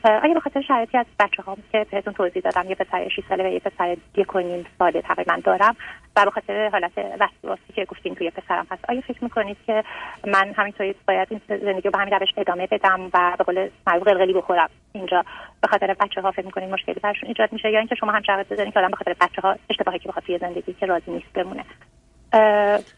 آیا 0.04 0.34
به 0.34 0.40
خاطر 0.40 0.60
شرایطی 0.60 0.98
از 0.98 1.06
بچه 1.18 1.42
هم 1.46 1.56
که 1.72 1.86
بهتون 1.90 2.12
توضیح 2.12 2.42
دادم 2.42 2.68
یه 2.68 2.74
پسر 2.74 3.08
6 3.08 3.20
ساله 3.28 3.44
و 3.44 3.52
یه 3.52 3.60
پسر 3.60 3.96
یک 4.16 4.34
و 4.34 4.38
نیم 4.38 4.66
ساله 4.78 5.02
تقریبا 5.02 5.38
دارم 5.44 5.76
و 6.16 6.24
به 6.24 6.30
خاطر 6.30 6.68
حالت 6.68 6.92
وسواسی 6.96 7.72
که 7.74 7.84
گفتین 7.84 8.14
توی 8.14 8.30
پسرم 8.30 8.66
هست 8.70 8.84
آیا 8.88 9.00
فکر 9.00 9.24
می‌کنید 9.24 9.56
که 9.66 9.84
من 10.26 10.52
همینطوری 10.56 10.94
باید 11.08 11.28
این 11.30 11.40
زندگی 11.48 11.80
رو 11.80 11.90
به 11.90 11.98
همین 11.98 12.14
روش 12.14 12.28
ادامه 12.36 12.66
بدم 12.66 13.10
و 13.14 13.34
به 13.38 13.44
قول 13.44 13.68
معروف 13.86 14.02
قلقلی 14.02 14.32
بخورم؟ 14.32 14.68
اینجا 14.92 15.24
به 15.60 15.68
خاطر 15.68 15.94
بچه 16.00 16.20
ها 16.20 16.30
فکر 16.30 16.46
می‌کنید 16.46 16.70
مشکلی 16.70 16.94
برشون 16.94 17.28
ایجاد 17.28 17.52
میشه 17.52 17.70
یا 17.70 17.78
اینکه 17.78 17.94
شما 17.94 18.12
هم 18.12 18.22
شرایط 18.22 18.52
بزنید 18.52 18.74
که 18.74 18.80
آدم 18.80 18.90
به 18.90 18.96
خاطر 18.96 19.14
بچه 19.20 19.42
ها 19.42 19.56
اشتباهی 19.70 19.98
که 19.98 20.12
توی 20.26 20.38
زندگی 20.38 20.72
که 20.80 20.86
راضی 20.86 21.10
نیست 21.10 21.32
بمونه؟ 21.34 21.64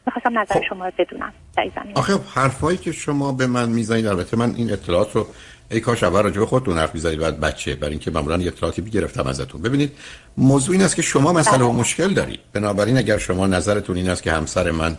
می‌خواستم 0.06 0.38
نظر 0.38 0.54
خب. 0.54 0.62
شما 0.68 0.84
رو 0.84 0.92
بدونم 0.98 1.32
در 1.56 1.62
این 1.62 1.72
آخه 1.94 2.12
حرفایی 2.34 2.78
که 2.78 2.92
شما 2.92 3.32
به 3.32 3.46
من 3.46 3.68
می‌زنید 3.68 4.06
البته 4.06 4.36
من 4.36 4.54
این 4.56 4.72
اطلاعات 4.72 5.16
رو 5.16 5.26
ای 5.72 5.80
کاش 5.80 6.02
اول 6.02 6.22
راجع 6.22 6.40
به 6.40 6.46
خودتون 6.46 6.78
حرف 6.78 6.94
می‌زدید 6.94 7.18
بعد 7.18 7.40
بچه. 7.40 7.74
برای 7.74 7.90
اینکه 7.90 8.10
معمولا 8.10 8.38
یه 8.38 8.46
اطلاعاتی 8.46 8.82
بگرفتم 8.82 9.26
ازتون. 9.26 9.62
ببینید 9.62 9.92
موضوع 10.36 10.72
این 10.72 10.84
است 10.84 10.96
که 10.96 11.02
شما 11.02 11.32
مسئله 11.32 11.64
و. 11.64 11.72
مشکل 11.72 12.14
دارید. 12.14 12.40
بنابراین 12.52 12.98
اگر 12.98 13.18
شما 13.18 13.46
نظرتون 13.46 13.96
این 13.96 14.08
است 14.08 14.22
که 14.22 14.32
همسر 14.32 14.70
من 14.70 14.96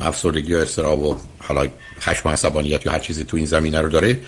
افسردگی 0.00 0.54
و 0.54 0.58
استراب 0.58 1.02
و 1.02 1.16
حالا 1.38 1.68
خشم 2.00 2.28
عصبانیت 2.28 2.86
یا 2.86 2.92
هر 2.92 2.98
چیزی 2.98 3.24
تو 3.24 3.36
این 3.36 3.46
زمینه 3.46 3.80
رو 3.80 3.88
داره 3.88 4.20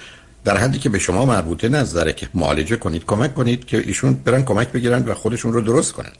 در 0.44 0.56
حدی 0.56 0.78
که 0.78 0.88
به 0.88 0.98
شما 0.98 1.24
مربوطه 1.24 1.68
نظره 1.68 2.12
که 2.12 2.28
معالجه 2.34 2.76
کنید 2.76 3.04
کمک 3.04 3.34
کنید 3.34 3.64
که 3.64 3.78
ایشون 3.86 4.14
برن 4.14 4.44
کمک 4.44 4.68
بگیرن 4.68 5.02
و 5.02 5.14
خودشون 5.14 5.52
رو 5.52 5.60
درست 5.60 5.92
کنن. 5.92 6.12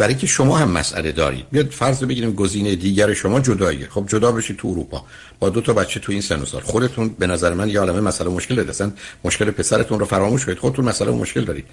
برای 0.00 0.14
که 0.14 0.26
شما 0.26 0.58
هم 0.58 0.70
مسئله 0.70 1.12
دارید. 1.12 1.46
بیاد 1.50 1.70
فرض 1.70 2.04
بگیریم 2.04 2.32
گزینه 2.32 2.76
دیگر 2.76 3.14
شما 3.14 3.40
جداییه. 3.40 3.88
خب 3.88 4.04
جدا 4.08 4.32
بشید 4.32 4.56
تو 4.56 4.68
اروپا. 4.68 5.04
با 5.38 5.50
دو 5.50 5.60
تا 5.60 5.72
بچه 5.72 6.00
تو 6.00 6.12
این 6.12 6.20
سن 6.20 6.42
و 6.42 6.44
سال. 6.44 6.60
خودتون 6.60 7.08
به 7.08 7.26
نظر 7.26 7.54
من 7.54 7.68
یه 7.68 7.80
عالمه 7.80 8.00
مسئله 8.00 8.30
مشکل 8.30 8.54
دارید. 8.54 8.70
اصلا 8.70 8.92
مشکل 9.24 9.50
پسرتون 9.50 9.98
رو 9.98 10.06
فراموش 10.06 10.46
کنید. 10.46 10.58
خودتون 10.58 10.84
مسئله 10.84 11.10
مشکل 11.10 11.44
دارید. 11.44 11.64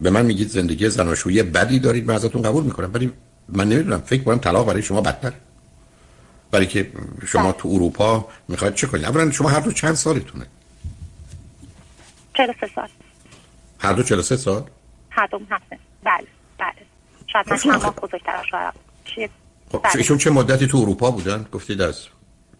به 0.00 0.10
من 0.10 0.26
میگید 0.26 0.48
زندگی 0.48 0.88
زناشویی 0.88 1.42
بدی 1.42 1.78
دارید. 1.78 2.06
من 2.06 2.14
ازتون 2.14 2.42
قبول 2.42 2.64
می‌کنم. 2.64 2.90
ولی 2.94 3.12
من 3.48 3.68
نمی‌دونم. 3.68 4.00
فکر 4.00 4.22
کنم 4.22 4.38
طلاق 4.38 4.66
برای 4.66 4.82
شما 4.82 5.00
بدتر 5.00 5.32
برای 6.50 6.66
که 6.66 6.90
شما 7.26 7.52
تو 7.52 7.68
اروپا 7.68 8.28
می‌خواید 8.48 8.74
چه 8.74 8.86
کنید؟ 8.86 9.04
اولا 9.04 9.30
شما 9.30 9.48
هر 9.48 9.60
دو 9.60 9.72
چند 9.72 9.94
سالتونه؟ 9.94 10.46
43 12.34 12.66
سال. 12.74 12.88
هر 13.78 13.92
دو 13.92 14.02
43 14.02 14.36
سال؟ 14.36 14.64
هر 15.10 15.26
دو 15.26 15.40
هفته. 15.50 15.78
بله. 16.04 16.26
بله. 16.58 16.89
شاید 17.32 17.50
من 17.50 17.56
چند 17.56 17.82
ماه 17.82 17.94
بزرگتر 17.94 18.46
شاید 18.50 19.30
خب 19.72 19.86
ایشون 19.96 20.18
چه 20.18 20.30
مدتی 20.30 20.66
تو 20.66 20.78
اروپا 20.78 21.10
بودن؟ 21.10 21.46
گفتید 21.52 21.80
از 21.80 22.06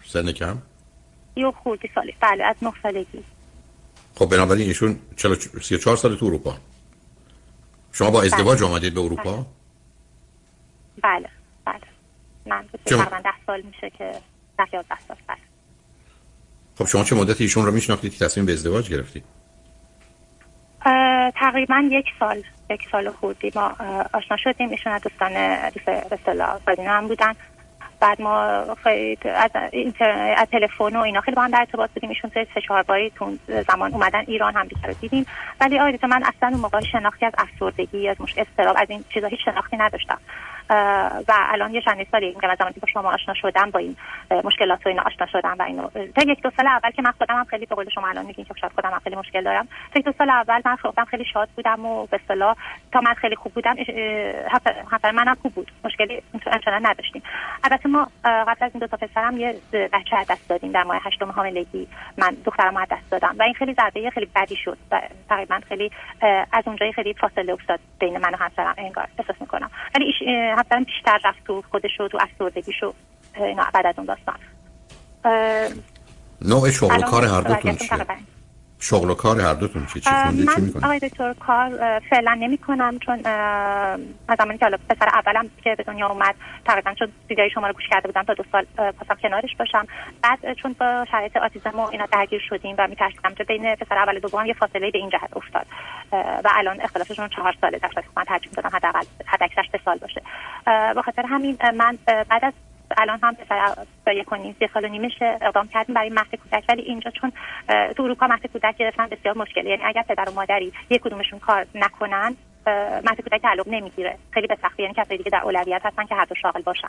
سن 0.06 0.32
کم؟ 0.32 0.58
یه 1.36 1.50
خوردی 1.50 1.90
سالی. 1.94 2.14
بله 2.20 2.44
از 2.44 2.56
نه 2.62 2.72
سالگی. 2.82 3.24
خب 4.14 4.26
بنابراین 4.26 4.68
ایشون 4.68 4.98
34 5.62 5.96
سال 5.96 6.16
تو 6.16 6.26
اروپا. 6.26 6.56
شما 7.92 8.10
با 8.10 8.22
ازدواج 8.22 8.58
بله. 8.58 8.68
آمدید 8.68 8.94
به 8.94 9.00
اروپا؟ 9.00 9.46
بله. 11.02 11.28
بله 11.64 11.80
من 12.46 12.64
تقریبا 12.86 13.20
10 13.24 13.30
سال 13.46 13.62
میشه 13.62 13.90
که 13.90 14.12
10 14.58 14.64
11 14.72 14.96
سال. 15.08 15.16
بله. 15.26 15.36
خب 16.78 16.86
شما 16.86 17.04
چه 17.04 17.16
مدتی 17.16 17.44
ایشون 17.44 17.66
رو 17.66 17.72
میشناختید 17.72 18.12
که 18.12 18.24
تصمیم 18.24 18.46
به 18.46 18.52
ازدواج 18.52 18.90
گرفتید؟ 18.90 19.24
تقریبا 21.34 21.82
یک 21.90 22.06
سال 22.20 22.42
یک 22.70 22.80
سال 22.92 23.10
خوردی 23.10 23.52
ما 23.54 23.76
آشنا 24.12 24.36
شدیم. 24.36 24.70
ایشون 24.70 24.92
از 24.92 25.02
دوستان 25.02 25.32
دوست 25.70 26.78
هم 26.78 27.08
بودن. 27.08 27.32
بعد 28.00 28.22
ما 28.22 28.64
خیلی 28.82 29.18
از, 29.24 29.50
از 30.36 30.48
تلفن 30.52 30.96
و 30.96 31.00
اینا 31.00 31.20
خیلی 31.20 31.34
با 31.34 31.42
هم 31.42 31.50
در 31.50 31.58
ارتباط 31.58 31.90
بودیم. 31.90 32.10
ایشون 32.10 32.30
سه 32.34 32.60
چهار 32.68 32.82
باری 32.82 33.10
تو 33.10 33.36
زمان 33.68 33.94
اومدن 33.94 34.24
ایران 34.26 34.54
هم 34.54 34.68
رو 34.84 34.94
دیدیم. 35.00 35.26
ولی 35.60 35.78
آیدتا 35.78 36.06
من 36.06 36.22
اصلا 36.22 36.48
اون 36.48 36.60
موقع 36.60 36.80
شناختی 36.80 37.26
از 37.26 37.32
افسردگی 37.38 38.08
از 38.08 38.20
مشکل 38.20 38.40
استراب 38.40 38.76
از 38.78 38.90
این 38.90 39.04
چیزا 39.14 39.26
هیچ 39.26 39.40
شناختی 39.44 39.76
نداشتم. 39.76 40.18
و 41.28 41.32
الان 41.32 41.74
یه 41.74 41.82
چند 41.82 42.06
سالی 42.10 42.32
که 42.32 42.56
زمانی 42.58 42.74
که 42.74 42.80
با 42.80 42.88
شما 42.92 43.12
آشنا 43.12 43.34
شدم 43.34 43.70
با 43.70 43.78
این 43.78 43.96
مشکلات 44.44 44.86
و 44.86 44.88
اینا 44.88 45.02
آشنا 45.02 45.26
شدم 45.26 45.56
و 45.58 45.62
اینو. 45.62 45.88
تا 45.88 46.22
یک 46.26 46.42
دو 46.42 46.50
سال 46.56 46.66
اول 46.66 46.90
که 46.90 47.02
من 47.02 47.10
خودم 47.10 47.36
هم 47.36 47.44
خیلی 47.44 47.66
به 47.66 47.90
شما 47.94 48.08
الان 48.08 48.26
میگین 48.26 48.44
که 48.44 48.54
شاید 48.60 48.72
خودم 48.72 49.00
خیلی 49.04 49.16
مشکل 49.16 49.44
دارم. 49.44 49.68
تا 49.94 50.00
دو 50.00 50.12
سال 50.18 50.30
اول 50.30 50.60
من 50.64 50.76
خودم 50.76 51.04
خیلی 51.04 51.24
شاد 51.24 51.48
بودم 51.56 51.86
و 51.86 52.06
به 52.06 52.20
اصطلاح 52.22 52.56
تا 52.92 53.00
من 53.00 53.14
خیلی 53.14 53.36
خوب 53.36 53.52
بودم 53.52 53.76
حتی 54.92 55.10
منم 55.10 55.36
خوب 55.42 55.54
بود. 55.54 55.70
مشکلی 55.84 56.22
اصلا 56.46 56.78
نداشتیم. 56.82 57.22
البته 57.64 57.88
ما 57.88 58.08
قبل 58.24 58.64
از 58.64 58.70
این 58.74 58.80
دو 58.80 58.86
تا 58.86 58.96
پسرم 58.96 59.36
یه 59.36 59.54
بچه 59.72 60.16
از 60.16 60.26
دست 60.26 60.48
دادیم. 60.48 60.72
در 60.72 60.82
ماه 60.82 61.00
هشتم 61.04 61.30
حاملگی 61.30 61.88
من 62.18 62.36
دخترم 62.44 62.76
از 62.76 62.88
دست 62.90 63.10
دادم. 63.10 63.34
و 63.38 63.42
این 63.42 63.54
خیلی 63.54 63.74
ضربه 63.74 64.10
خیلی 64.10 64.28
بدی 64.36 64.56
شد. 64.56 64.78
و 64.90 65.00
تقریبا 65.28 65.60
خیلی 65.68 65.90
از 66.52 66.62
اونجایی 66.66 66.92
خیلی 66.92 67.14
فاصله 67.14 67.52
افتاد 67.52 67.80
بین 68.00 68.18
من 68.18 68.34
و 68.34 68.36
همسرم. 68.36 68.74
انگار 68.78 69.08
احساس 69.18 69.36
می‌کنم. 69.40 69.70
ولی 69.94 70.14
همسرم 70.60 70.84
بیشتر 70.84 71.20
رفت 71.24 71.44
تو 71.44 71.62
خودش 71.70 72.00
و 72.00 72.08
تو 72.08 72.18
افسردگیشو 72.20 72.94
اینا 73.36 73.66
بعد 73.74 73.86
از 73.86 73.94
اون 73.98 74.06
داستان 74.06 74.34
نوع 76.42 76.70
شغل 76.70 77.02
کار 77.02 77.24
هر 77.24 77.40
دوتون 77.40 77.76
چیه؟ 77.76 78.06
شغل 78.80 79.10
و 79.10 79.14
کار 79.14 79.40
هر 79.40 79.54
دوتون 79.54 79.86
چی 79.86 80.00
چی 80.00 80.10
من 80.10 80.54
چی 80.54 80.72
آقای 80.82 80.98
دکتر 80.98 81.32
کار 81.32 82.00
فعلا 82.10 82.34
نمی 82.34 82.58
کنم 82.58 82.98
چون 82.98 83.26
از 83.26 84.38
زمانی 84.38 84.58
که 84.58 84.66
پسر 84.88 85.08
اولم 85.08 85.50
که 85.64 85.74
به 85.74 85.82
دنیا 85.82 86.08
اومد 86.08 86.34
تقریبا 86.64 86.94
چون 86.94 87.08
دیگری 87.28 87.50
شما 87.50 87.66
رو 87.66 87.72
گوش 87.72 87.88
کرده 87.90 88.08
بودم 88.08 88.22
تا 88.22 88.34
دو 88.34 88.44
سال 88.52 88.64
پاسم 88.76 89.14
کنارش 89.22 89.56
باشم. 89.58 89.86
بعد 90.22 90.54
چون 90.54 90.76
با 90.80 91.06
شرایط 91.10 91.36
آتیزم 91.36 91.78
و 91.78 91.80
اینا 91.80 92.06
درگیر 92.12 92.42
شدیم 92.48 92.74
و 92.78 92.86
میترسیدم 92.86 93.34
که 93.34 93.44
بین 93.44 93.74
پسر 93.74 93.98
اول 93.98 94.16
و 94.16 94.20
دوم 94.20 94.46
یه 94.46 94.54
فاصله 94.54 94.90
به 94.90 94.98
این 94.98 95.10
جهت 95.10 95.36
افتاد. 95.36 95.66
و 96.12 96.50
الان 96.54 96.80
اختلافشون 96.80 97.28
چهار 97.28 97.54
ساله 97.60 97.78
در 97.78 97.90
من 98.16 98.24
ترجیح 98.24 98.52
دادم 98.52 98.76
حداقل 98.76 99.04
حد 99.26 99.42
اکثرش 99.42 99.66
سال 99.84 99.98
باشه. 99.98 100.22
به 100.94 101.02
خاطر 101.02 101.22
همین 101.26 101.58
من 101.74 101.98
بعد 102.06 102.44
از 102.44 102.52
الان 102.96 103.18
هم 103.22 103.34
پسر 103.34 103.74
با 104.06 104.12
یک 104.12 104.32
و 104.32 104.36
نیم 104.36 104.56
سه 104.58 104.70
سال 104.74 104.84
و 104.84 104.88
نیمش 104.88 105.22
اقدام 105.22 105.68
کردیم 105.68 105.94
برای 105.94 106.10
مهد 106.10 106.34
کودک. 106.34 106.64
ولی 106.68 106.82
اینجا 106.82 107.10
چون 107.10 107.32
تو 107.96 108.02
اروپا 108.02 108.26
مهد 108.26 108.46
کودک 108.46 108.76
گرفتن 108.76 109.06
بسیار 109.06 109.38
مشکلی 109.38 109.70
یعنی 109.70 109.82
اگر 109.84 110.02
پدر 110.02 110.28
و 110.30 110.32
مادری 110.34 110.72
یک 110.90 111.00
کدومشون 111.00 111.38
کار 111.38 111.66
نکنن 111.74 112.36
مهد 113.04 113.20
کودک 113.20 113.42
تعلق 113.42 113.68
نمی‌گیره. 113.68 114.18
خیلی 114.30 114.46
به 114.46 114.56
سختی. 114.62 114.82
یعنی 114.82 114.94
کسایی 114.94 115.18
دیگه 115.18 115.30
در 115.30 115.40
اولویت 115.44 115.86
هستن 115.86 116.06
که 116.06 116.14
هر 116.14 116.24
دو 116.24 116.34
شاغل 116.34 116.62
باشن. 116.62 116.88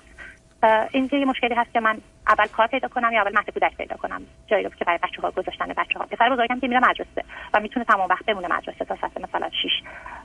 این 0.91 1.09
یه 1.11 1.25
مشکلی 1.25 1.55
هست 1.55 1.73
که 1.73 1.79
من 1.79 1.97
اول 2.27 2.47
کار 2.47 2.67
پیدا 2.67 2.87
کنم 2.87 3.11
یا 3.13 3.21
اول 3.21 3.31
مهد 3.35 3.49
کودک 3.49 3.77
پیدا 3.77 3.95
کنم. 3.95 4.21
جایی 4.47 4.63
رو 4.63 4.69
که 4.69 4.85
برای 4.85 4.99
بچه 5.03 5.21
ها 5.21 5.31
گذاشتن 5.31 5.67
بچه 5.67 5.99
ها 5.99 6.05
پسر 6.05 6.29
بزرگم 6.29 6.59
که 6.59 6.67
میره 6.67 6.79
مدرسه 6.79 7.23
و 7.53 7.59
می‌تونه 7.59 7.85
تمام 7.85 8.09
وقت 8.09 8.25
بمونه 8.25 8.47
مدرسه 8.47 8.85
تا 8.85 8.95
ساعت 8.95 9.17
مثلا 9.17 9.49
6 9.49 9.69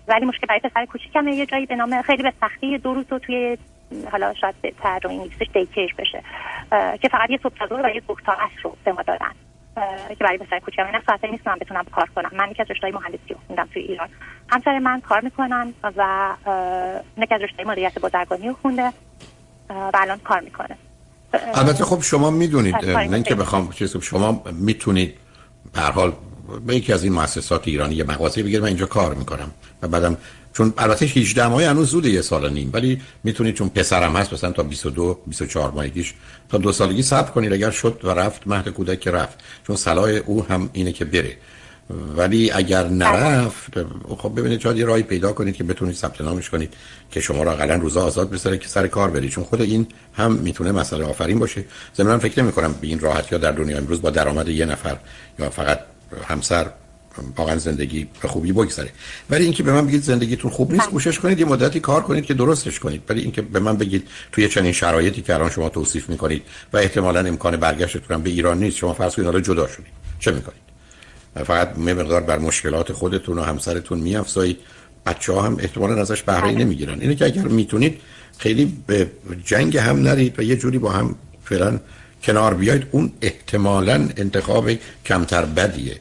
ولی 0.08 0.26
مشکل 0.26 0.46
برای 0.46 0.60
پسر 0.60 0.86
کوچیکم 0.86 1.28
یه 1.28 1.46
جایی 1.46 1.66
به 1.66 1.76
نام 1.76 2.02
خیلی 2.02 2.22
به 2.22 2.32
سختی 2.40 2.78
دو 2.78 2.94
روز 2.94 3.06
رو 3.10 3.18
توی 3.18 3.58
حالا 4.12 4.34
شاید 4.40 4.54
ترجمه 4.82 5.12
انگلیسیش 5.12 5.48
دیکیر 5.54 5.94
بشه. 5.98 6.22
که 7.02 7.08
فقط 7.08 7.30
یه 7.30 7.38
صبح 7.42 7.54
و 7.84 7.90
یه 7.94 8.02
صبح 8.06 8.20
تا 8.26 8.32
عصر 8.32 8.62
رو 8.62 8.76
به 8.84 8.92
ما 8.92 9.02
دادن. 9.02 9.32
که 10.08 10.24
برای 10.24 10.38
پسر 10.38 10.58
کوچیکم. 10.58 10.86
این 10.86 11.02
ساعتی 11.06 11.28
نیست 11.30 11.48
من 11.48 11.56
بتونم 11.60 11.84
کار 11.92 12.08
کنم. 12.16 12.30
من 12.32 12.50
یکی 12.50 12.62
از 12.62 12.70
رشته‌های 12.70 12.92
مهندسی 12.92 13.34
رو 13.34 13.36
خوندم 13.46 13.68
توی 13.72 13.82
ایران. 13.82 14.08
همسر 14.48 14.78
من 14.78 15.00
کار 15.00 15.20
می‌کنن 15.20 15.72
و 15.96 16.30
یکی 17.18 17.34
از 17.34 17.40
رشته 17.40 17.64
مدیریت 17.64 17.98
بازرگانی 17.98 18.48
رو 18.48 18.56
خونده 18.62 18.92
و 19.70 19.90
الان 19.94 20.18
کار 20.18 20.40
می‌کنه. 20.40 20.76
البته 21.54 21.84
خب 21.84 22.02
شما 22.02 22.30
می‌دونید 22.30 22.76
نه 22.84 23.14
اینکه 23.14 23.34
بخوام 23.34 23.72
چیز 23.72 23.96
شما 23.96 24.42
می‌تونید 24.52 25.14
به 25.74 25.80
حال 25.80 26.12
به 26.66 26.76
یکی 26.76 26.92
از 26.92 27.04
این 27.04 27.12
مؤسسات 27.12 27.68
ایرانی 27.68 27.94
یه 27.94 28.04
مغازه 28.04 28.42
بگیرید. 28.42 28.60
من 28.60 28.68
اینجا 28.68 28.86
کار 28.86 29.14
می‌کنم 29.14 29.50
و 29.82 29.88
بعدم 29.88 30.16
چون 30.56 30.72
البته 30.78 31.06
18 31.06 31.46
ماه 31.46 31.64
هنوز 31.64 31.90
زوده 31.90 32.10
یه 32.10 32.22
سال 32.22 32.52
نیم 32.52 32.70
ولی 32.72 33.00
می‌تونید 33.24 33.54
چون 33.54 33.68
پسرم 33.68 34.16
هست 34.16 34.32
مثلا 34.32 34.52
تا 34.52 34.62
22 34.62 35.18
24 35.26 35.70
ماهگیش 35.70 36.14
تا 36.48 36.58
دو 36.58 36.72
سالگی 36.72 37.02
صبر 37.02 37.30
کنید 37.30 37.52
اگر 37.52 37.70
شد 37.70 38.00
و 38.04 38.10
رفت 38.10 38.46
مهد 38.46 38.68
کودک 38.68 39.08
رفت. 39.08 39.38
چون 39.66 39.76
صلاح 39.76 40.10
او 40.26 40.46
هم 40.46 40.70
اینه 40.72 40.92
که 40.92 41.04
بره. 41.04 41.36
ولی 42.16 42.50
اگر 42.50 42.88
نرفت 42.88 43.74
خب 44.18 44.32
ببینید 44.36 44.60
شاید 44.60 44.76
یه 44.76 44.84
راهی 44.84 45.02
پیدا 45.02 45.32
کنید 45.32 45.56
که 45.56 45.64
بتونید 45.64 45.94
ثبت 45.94 46.20
نامش 46.20 46.50
کنید 46.50 46.74
که 47.10 47.20
شما 47.20 47.42
را 47.42 47.52
اقلا 47.52 47.74
روزا 47.74 48.04
آزاد 48.04 48.30
بذاره 48.30 48.58
که 48.58 48.68
سر 48.68 48.86
کار 48.86 49.10
برید. 49.10 49.30
چون 49.30 49.44
خود 49.44 49.60
این 49.62 49.86
هم 50.14 50.32
می‌تونه 50.32 50.72
مسئله 50.72 51.04
آفرین 51.04 51.38
باشه. 51.38 51.64
ضمن 51.96 52.18
فکر 52.18 52.42
نمی 52.42 52.52
کنم 52.52 52.72
به 52.80 52.86
این 52.86 53.00
راحتی 53.00 53.34
ها 53.34 53.40
در 53.40 53.52
دنیا 53.52 53.78
امروز 53.78 54.02
با 54.02 54.10
درآمد 54.10 54.48
یه 54.48 54.64
نفر 54.64 54.96
یا 55.38 55.50
فقط 55.50 55.80
همسر 56.28 56.66
واقعا 57.36 57.56
زندگی 57.56 58.06
به 58.22 58.28
خوبی 58.28 58.52
بگذره. 58.52 58.90
ولی 59.30 59.44
اینکه 59.44 59.62
به 59.62 59.72
من 59.72 59.86
بگید 59.86 60.02
زندگیتون 60.02 60.50
خوب 60.50 60.72
نیست 60.72 60.88
کوشش 60.88 61.18
کنید 61.18 61.40
یه 61.40 61.46
مدتی 61.46 61.80
کار 61.80 62.02
کنید 62.02 62.24
که 62.24 62.34
درستش 62.34 62.80
کنید. 62.80 63.02
ولی 63.08 63.20
اینکه 63.20 63.42
به 63.42 63.60
من 63.60 63.76
بگید 63.76 64.08
توی 64.32 64.48
چنین 64.48 64.72
شرایطی 64.72 65.22
که 65.22 65.34
الان 65.34 65.50
شما 65.50 65.68
توصیف 65.68 66.08
می‌کنید 66.08 66.42
و 66.72 66.76
احتمالا 66.76 67.20
امکان 67.20 67.56
برگشتتون 67.56 68.22
به 68.22 68.30
ایران 68.30 68.58
نیست 68.58 68.76
شما 68.76 68.94
فرض 68.94 69.14
کنید 69.14 69.26
حالا 69.26 69.40
جدا 69.40 69.66
شدید. 69.66 69.86
چه 70.20 70.32
می‌کنید؟ 70.32 70.66
فقط 71.34 71.76
می 71.76 71.92
مقدار 71.92 72.20
بر 72.20 72.38
مشکلات 72.38 72.92
خودتون 72.92 73.38
و 73.38 73.42
همسرتون 73.42 73.98
میافزایید. 73.98 74.58
بچه 75.06 75.32
ها 75.32 75.42
هم 75.42 75.56
احتمالا 75.60 76.00
ازش 76.00 76.22
بهره 76.22 76.40
بله. 76.40 76.64
نمی‌گیرن. 76.64 77.00
اینه 77.00 77.14
که 77.14 77.24
اگر 77.24 77.42
می‌تونید 77.42 78.00
خیلی 78.38 78.76
به 78.86 79.10
جنگ 79.44 79.76
هم 79.76 80.02
نرید 80.02 80.38
و 80.38 80.42
یه 80.42 80.56
جوری 80.56 80.78
با 80.78 80.90
هم 80.90 81.14
فعلا 81.44 81.80
کنار 82.22 82.54
بیاید 82.54 82.86
اون 82.90 83.12
احتمالا 83.20 84.08
انتخاب 84.16 84.70
کمتر 85.04 85.44
بدیه. 85.44 85.96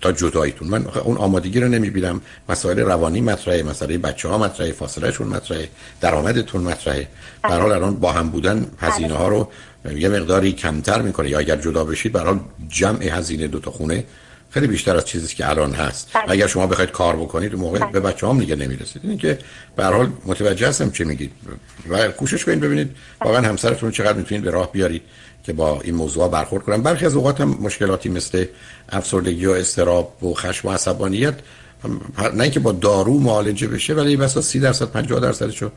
تا 0.00 0.12
جداییتون. 0.12 0.68
من 0.68 0.86
اون 0.86 1.16
آمادگی 1.16 1.60
رو 1.60 1.68
نمی‌بینم. 1.68 2.20
مسائل 2.48 2.80
روانی 2.80 3.20
مطرحه 3.20 3.62
مسئله 3.62 3.98
بچه 3.98 4.28
ها 4.28 4.38
مطرحه 4.38 4.72
فاصله 4.72 5.12
شون 5.12 5.26
مطرحه 5.26 5.68
درآمدتون 6.00 6.62
مطرحه. 6.62 7.08
در 7.42 7.60
حال 7.60 7.72
الان 7.72 7.94
با 7.94 8.12
هم 8.12 8.28
بودن 8.28 8.66
هزینه 8.78 9.14
ها 9.14 9.28
رو 9.28 9.48
یه 9.96 10.08
مقداری 10.08 10.52
کمتر 10.52 11.02
می‌کنه. 11.02 11.28
یا 11.30 11.38
اگر 11.38 11.56
جدا 11.56 11.84
بشید 11.84 12.12
برای 12.12 12.40
جمع 12.68 13.04
هزینه 13.04 13.46
دو 13.46 13.60
تا 13.60 13.70
خونه 13.70 14.04
خیلی 14.56 14.66
بیشتر 14.66 14.96
از 14.96 15.04
چیزی 15.04 15.34
که 15.34 15.50
الان 15.50 15.72
هست. 15.72 16.10
بله. 16.14 16.24
اگر 16.28 16.46
شما 16.46 16.66
بخواید 16.66 16.90
کار 16.90 17.16
بکنید 17.16 17.54
موقع 17.54 17.78
بله. 17.78 17.90
به 17.90 18.00
بچه 18.00 18.26
هم 18.26 18.38
دیگه 18.38 18.56
نمی‌رسید. 18.56 19.02
این 19.04 19.18
که 19.18 19.38
به 19.76 19.84
حال 19.84 20.12
متوجه 20.26 20.68
هستم 20.68 20.90
چه 20.90 21.04
میگید. 21.04 21.32
و 21.88 22.08
کوشش 22.08 22.44
کنید 22.44 22.60
ببینید 22.60 22.96
واقعا 23.24 23.48
همسرتون 23.48 23.90
چقدر 23.90 24.18
می‌تونید 24.18 24.44
به 24.44 24.50
راه 24.50 24.72
بیارید 24.72 25.02
که 25.44 25.52
با 25.52 25.80
این 25.80 25.94
موضوع 25.94 26.28
برخورد 26.28 26.64
کنن. 26.64 26.82
برخی 26.82 27.06
از 27.06 27.16
اوقات 27.16 27.40
هم 27.40 27.48
مشکلاتی 27.48 28.08
مثل 28.08 28.44
افسردگی 28.88 29.46
و 29.46 29.50
استراب 29.50 30.24
و 30.24 30.34
خشم 30.34 30.68
و 30.68 30.72
عصبانیت 30.72 31.34
نه 32.34 32.42
اینکه 32.42 32.60
با 32.60 32.72
دارو 32.72 33.18
معالجه 33.18 33.66
بشه 33.66 33.94
ولی 33.94 34.16
بسا 34.16 34.40
30 34.40 34.60
درصد 34.60 34.86
50 34.86 35.20
درصدشو 35.20 35.70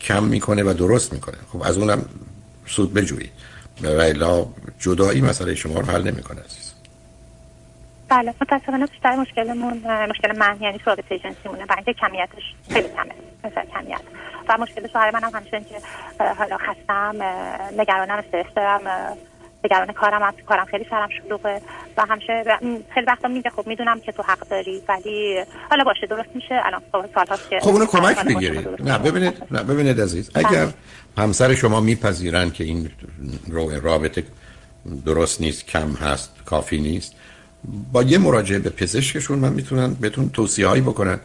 کم 0.00 0.24
می‌کنه 0.24 0.62
و 0.62 0.72
درست 0.72 1.12
می‌کنه. 1.12 1.36
خب 1.52 1.62
از 1.62 1.78
اونم 1.78 2.04
سود 2.66 2.94
بجویید. 2.94 3.30
و 3.82 3.86
الا 3.86 4.46
جدایی 4.80 5.20
مسئله 5.20 5.54
شما 5.54 5.80
رو 5.80 5.86
حل 5.86 6.02
نمی‌کنه 6.02 6.40
بله 8.12 8.34
متاسفانه 8.40 8.86
بیشتر 8.86 9.16
مشکلمون 9.16 9.82
مشکل 10.10 10.36
من 10.38 10.56
یعنی 10.60 10.80
رابطه 10.84 11.18
جنسیمونه 11.18 11.66
برای 11.66 11.82
اینکه 11.86 12.00
کمیتش 12.00 12.42
خیلی 12.72 12.88
کمه 12.88 13.14
مثل 13.44 13.60
کمیت. 13.74 14.00
و 14.48 14.58
مشکل 14.58 14.88
شوهر 14.88 15.10
منم 15.10 15.30
همیشه 15.34 15.60
که 15.60 15.76
حالا 16.38 16.56
خستم 16.56 17.22
نگرانم 17.78 18.18
استرس 18.18 18.54
دارم 18.56 18.80
نگران 19.64 19.92
کارم 19.92 20.22
هم 20.22 20.34
کارم 20.48 20.64
خیلی 20.64 20.86
سرم 20.90 21.08
شلوغه 21.22 21.60
و 21.96 22.06
همیشه 22.06 22.44
خیلی 22.94 23.06
وقتا 23.06 23.28
میگه 23.28 23.50
خب 23.50 23.66
می‌دونم 23.66 24.00
که 24.00 24.12
تو 24.12 24.22
حق 24.22 24.48
داری 24.48 24.82
ولی 24.88 25.44
حالا 25.70 25.84
باشه 25.84 26.06
درست 26.06 26.28
میشه. 26.34 26.60
الان 26.64 26.82
سال 26.92 27.26
هاست 27.26 27.50
که 27.50 27.60
خب 27.60 27.68
اونو 27.68 27.86
کمک 27.86 28.24
بگیرید 28.24 28.82
نه 28.82 28.98
ببینید 28.98 29.42
نه 29.50 29.62
ببینید 29.62 30.00
عزیز 30.00 30.30
اگر 30.34 30.64
بله. 30.64 30.74
همسر 31.18 31.54
شما 31.54 31.80
میپذیرن 31.80 32.50
که 32.50 32.64
این 32.64 32.90
رابطه 33.82 34.24
درست 35.06 35.40
نیست 35.40 35.66
کم 35.66 35.92
هست 35.92 36.44
کافی 36.44 36.80
نیست 36.80 37.14
با 37.92 38.02
یه 38.02 38.18
مراجعه 38.18 38.58
به 38.58 38.70
پزشکشون 38.70 39.38
من 39.38 39.52
می‌تونن 39.52 39.94
بهتون 39.94 40.28
توصیه 40.28 40.66
هایی 40.66 40.82
بکنن 40.82 41.20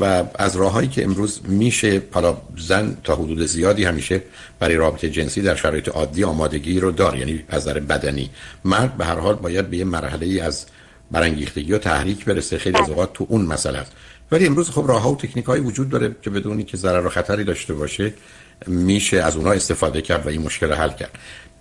و 0.00 0.24
از 0.34 0.56
راههایی 0.56 0.88
که 0.88 1.04
امروز 1.04 1.40
میشه 1.44 2.02
حالا 2.12 2.36
زن 2.56 2.96
تا 3.04 3.16
حدود 3.16 3.46
زیادی 3.46 3.84
همیشه 3.84 4.22
برای 4.58 4.76
رابطه 4.76 5.10
جنسی 5.10 5.42
در 5.42 5.54
شرایط 5.54 5.88
عادی 5.88 6.24
آمادگی 6.24 6.80
رو 6.80 6.90
دار 6.90 7.18
یعنی 7.18 7.44
از 7.48 7.62
نظر 7.62 7.80
بدنی. 7.80 8.30
مرد 8.64 8.96
به 8.96 9.04
هر 9.04 9.18
حال 9.18 9.34
باید 9.34 9.70
به 9.70 9.76
یه 9.76 9.84
مرحله 9.84 10.26
ای 10.26 10.40
از 10.40 10.66
برانگیختگی 11.10 11.72
و 11.72 11.78
تحریک 11.78 12.24
برسه. 12.24 12.58
خیلی 12.58 12.78
از 12.78 12.88
اوقات 12.88 13.12
تو 13.12 13.26
اون 13.28 13.42
مسئله 13.42 13.78
است. 13.78 13.92
ولی 14.32 14.46
امروز 14.46 14.70
خب 14.70 14.84
راه 14.88 15.02
ها 15.02 15.12
و 15.12 15.16
تکنیک 15.16 15.44
هایی 15.44 15.62
وجود 15.62 15.88
داره 15.88 16.16
که 16.22 16.30
بدونی 16.30 16.64
که 16.64 16.76
ضرر 16.76 17.06
و 17.06 17.08
خطری 17.08 17.44
داشته 17.44 17.74
باشه 17.74 18.14
میشه 18.66 19.16
از 19.16 19.36
اونها 19.36 19.52
استفاده 19.52 20.02
کرد 20.02 20.26
و 20.26 20.28
این 20.28 20.42
مشکل 20.42 20.72
حل 20.72 20.90
کرد. 20.90 21.18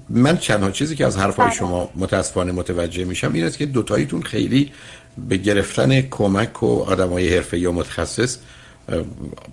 من 0.10 0.38
چندها 0.38 0.72
چیزی 0.72 0.96
که 0.96 1.06
از 1.06 1.18
حرفهای 1.18 1.48
بله. 1.48 1.56
شما 1.56 1.90
متاسفانه 1.96 2.52
متوجه 2.52 3.04
میشم 3.04 3.34
این 3.34 3.44
است 3.44 3.58
که 3.58 3.66
دوتاییتون 3.66 4.22
خیلی 4.22 4.72
به 5.18 5.38
گرفتن 5.38 6.02
کمک 6.02 6.64
و 6.64 6.82
آدمای 6.82 7.36
حرفه 7.36 7.60
یا 7.60 7.72
متخصص 7.72 8.38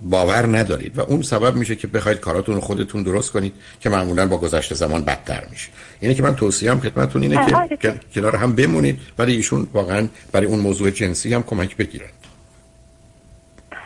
باور 0.01 0.57
ندارید. 0.57 0.97
و 0.97 1.01
اون 1.01 1.21
سبب 1.21 1.55
میشه 1.55 1.75
که 1.75 1.87
بخواید 1.87 2.19
کاراتون 2.19 2.59
خودتون 2.59 3.03
درست 3.03 3.31
کنید 3.31 3.53
که 3.79 3.89
معمولا 3.89 4.27
با 4.27 4.37
گذشته 4.37 4.75
زمان 4.75 5.03
بدتر 5.03 5.43
میشه. 5.51 5.69
اینه 5.99 6.13
که 6.13 6.23
من 6.23 6.35
توصیه 6.35 6.71
هم 6.71 6.79
خدمتتون 6.79 7.21
اینه 7.21 7.45
که 7.81 7.99
کنار 8.15 8.35
هم 8.35 8.55
بمونید 8.55 8.99
ولی 9.17 9.35
ایشون 9.35 9.67
واقعا 9.73 10.07
برای 10.31 10.47
اون 10.47 10.59
موضوع 10.59 10.89
جنسی 10.89 11.33
هم 11.33 11.43
کمک 11.43 11.77
بگیرن. 11.77 12.07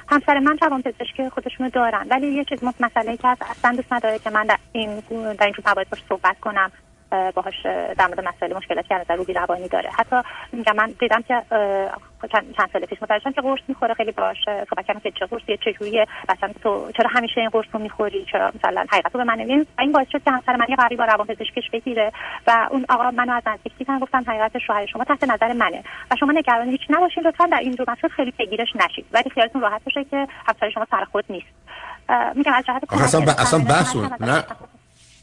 همسر 0.07 0.39
من 0.39 0.57
روان 0.61 0.81
پزشک 0.81 1.29
خودشونو 1.29 1.69
دارن. 1.69 2.07
ولی 2.09 2.27
یه 2.27 2.43
چیز 2.43 2.63
مسئله 2.79 3.17
که 3.17 3.27
اصلا 3.27 3.75
دوست 3.75 3.93
نداره 3.93 4.19
که 4.19 4.29
من 4.29 4.45
در 4.45 4.57
این 4.71 4.99
در 5.39 5.45
این 5.45 5.53
باش 5.91 6.03
صحبت 6.09 6.39
کنم. 6.39 6.71
باهاش 7.09 7.53
در 7.97 8.07
مورد 8.07 8.27
مسائل 8.27 8.57
مشکلاتی 8.57 8.87
که 8.87 8.95
نظر 8.95 9.15
روحی 9.15 9.33
روانی 9.33 9.67
داره. 9.67 9.89
حتی 9.89 10.15
میگم 10.51 10.75
من 10.75 10.93
دیدم 10.99 11.21
که 11.21 11.41
چند 12.31 12.69
سال 12.73 12.85
پیش 12.85 13.03
متوجه 13.03 13.31
که 13.31 13.41
قرص 13.41 13.59
می‌خوره 13.67 13.93
خیلی 13.93 14.11
باش 14.11 14.37
صحبت 14.69 14.85
کردم 14.85 14.99
که 14.99 15.11
چه 15.11 15.25
قرصیه 15.25 15.57
چه 15.57 15.73
جوریه. 15.73 16.07
مثلا 16.29 16.53
تو 16.63 16.91
چرا 16.97 17.09
همیشه 17.13 17.41
این 17.41 17.49
قرص 17.49 17.65
رو 17.73 17.79
می‌خوری؟ 17.79 18.25
چرا 18.31 18.51
مثلا 18.55 18.85
حقیقت 18.91 19.15
رو 19.15 19.17
به 19.17 19.23
من 19.23 19.35
نمیگی 19.35 19.67
این 19.79 19.91
باعث 19.91 20.07
شد 20.11 20.23
که 20.23 20.31
همسر 20.31 20.55
من 20.55 20.65
یه 20.69 20.75
قراری 20.75 20.95
با 20.95 21.05
روان 21.05 21.27
پزشکش 21.27 21.69
بگیره 21.73 22.11
و 22.47 22.67
اون 22.71 22.85
آقا 22.89 23.11
منو 23.11 23.33
از 23.33 23.43
نزدیک 23.45 23.77
دیدن 23.77 23.99
گفتن 23.99 24.23
حقیقت 24.23 24.57
شوهر 24.57 24.85
شما 24.85 25.03
تحت 25.03 25.23
نظر 25.23 25.53
منه 25.53 25.83
و 26.11 26.15
شما 26.19 26.31
نگران 26.31 26.69
هیچ 26.69 26.81
نباشین 26.89 27.23
لطفا 27.23 27.45
در 27.45 27.59
این 27.59 27.71
دو 27.71 27.85
مسئله 27.87 28.09
خیلی 28.09 28.31
پیگیرش 28.31 28.75
نشید. 28.75 29.05
ولی 29.11 29.29
خیالتون 29.29 29.61
راحت 29.61 29.83
باشه 29.83 30.03
که 30.03 30.27
همسر 30.47 30.69
شما 30.69 30.87
سر 30.91 31.03
خود 31.11 31.25
نیست. 31.29 31.47
میگم 32.35 32.53
از 32.53 32.65
جهت 32.65 32.93
اصلا 32.93 33.21
اصلا 33.21 33.59
بحث 33.59 33.95
نه. 34.19 34.43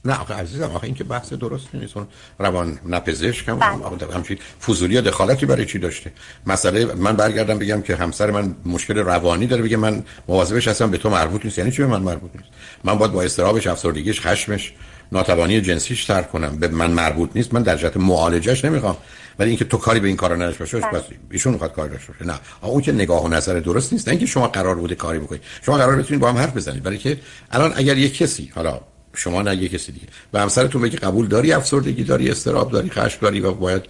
نه 0.05 0.21
آخه 0.21 0.35
عزیزم 0.35 0.71
آخه 0.71 0.85
این 0.85 0.95
که 0.95 1.05
بحث 1.05 1.33
درست 1.33 1.67
نیست. 1.75 1.97
اون 1.97 2.07
روان 2.39 2.79
نپزشک 2.87 3.49
هم 3.49 3.59
بله. 3.59 4.15
همچین 4.15 4.39
فضولی 4.67 5.01
دخالتی 5.01 5.47
برای 5.47 5.67
چی 5.67 5.79
داشته؟ 5.79 6.13
مسئله 6.47 6.95
من 6.95 7.17
برگردم 7.17 7.59
بگم 7.59 7.83
که 7.83 7.97
همسر 7.97 8.31
من 8.31 8.55
مشکل 8.67 8.99
روانی 8.99 9.47
داره. 9.47 9.63
بگه 9.63 9.77
من 9.77 10.05
مواظبش 10.29 10.69
هستم 10.69 10.91
به 10.91 10.99
تو 10.99 11.11
مربوط 11.11 11.45
نیست. 11.45 11.59
یعنی 11.59 11.71
چی 11.71 11.83
به 11.83 11.89
من 11.89 12.03
مربوط 12.03 12.31
نیست؟ 12.35 12.49
من 12.85 12.95
باید 12.99 13.13
با 13.13 13.23
استرابش 13.23 13.67
افسردگیش 13.67 14.21
خشمش 14.21 14.73
ناتوانی 15.13 15.61
جنسیش 15.61 16.05
تر 16.05 16.23
کنم. 16.23 16.57
به 16.57 16.69
من 16.69 16.91
مربوط 16.91 17.31
نیست 17.35 17.55
من 17.55 17.63
در 17.63 17.77
جهت 17.77 17.97
معالجش 17.97 18.65
نمی‌خوام. 18.65 18.97
ولی 19.39 19.49
اینکه 19.49 19.65
تو 19.65 19.77
کاری 19.77 20.01
به 20.01 20.09
این 20.09 20.17
کارا 20.17 20.37
نداشته 20.37 20.59
باشه 20.59 20.81
بله. 20.81 21.05
ایشون 21.31 21.53
می‌خواد 21.53 21.73
کار 21.73 21.89
داشته 21.89 22.13
باشه. 22.13 22.27
نه. 22.27 22.41
اون 22.61 22.83
که 22.83 22.93
نگاه 22.93 23.25
و 23.25 23.29
نظر 23.29 23.61
درست 23.61 23.93
نیست. 23.93 24.09
نه 24.09 24.13
اینکه 24.13 24.27
شما 24.27 24.49
قرار 24.49 24.75
بوده 24.75 24.95
کاری 24.95 25.19
بکنید 25.19 25.43
شما 25.63 25.77
قرار 25.77 25.97
بتونید 25.97 26.21
با 26.21 26.29
هم 26.29 26.37
حرف 26.37 26.57
بزنید. 26.57 26.83
برای 26.83 26.99
که 26.99 27.19
الان 27.51 27.73
اگر 27.77 27.99
یک 27.99 28.17
کسی 28.17 28.53
حالا 28.55 28.81
شما 29.15 29.43
نه 29.43 29.57
یه 29.57 29.69
کسی 29.69 29.93
دیگه. 29.93 30.07
و 30.33 30.39
همسرتون 30.39 30.83
بگه 30.83 30.99
قبول 30.99 31.27
داری 31.27 31.53
افسردگی 31.53 32.05
داری 32.05 32.31
استراب 32.31 32.71
داری 32.71 32.91
خشم 32.91 33.19
داری 33.21 33.41
و 33.41 33.53
باید 33.53 33.83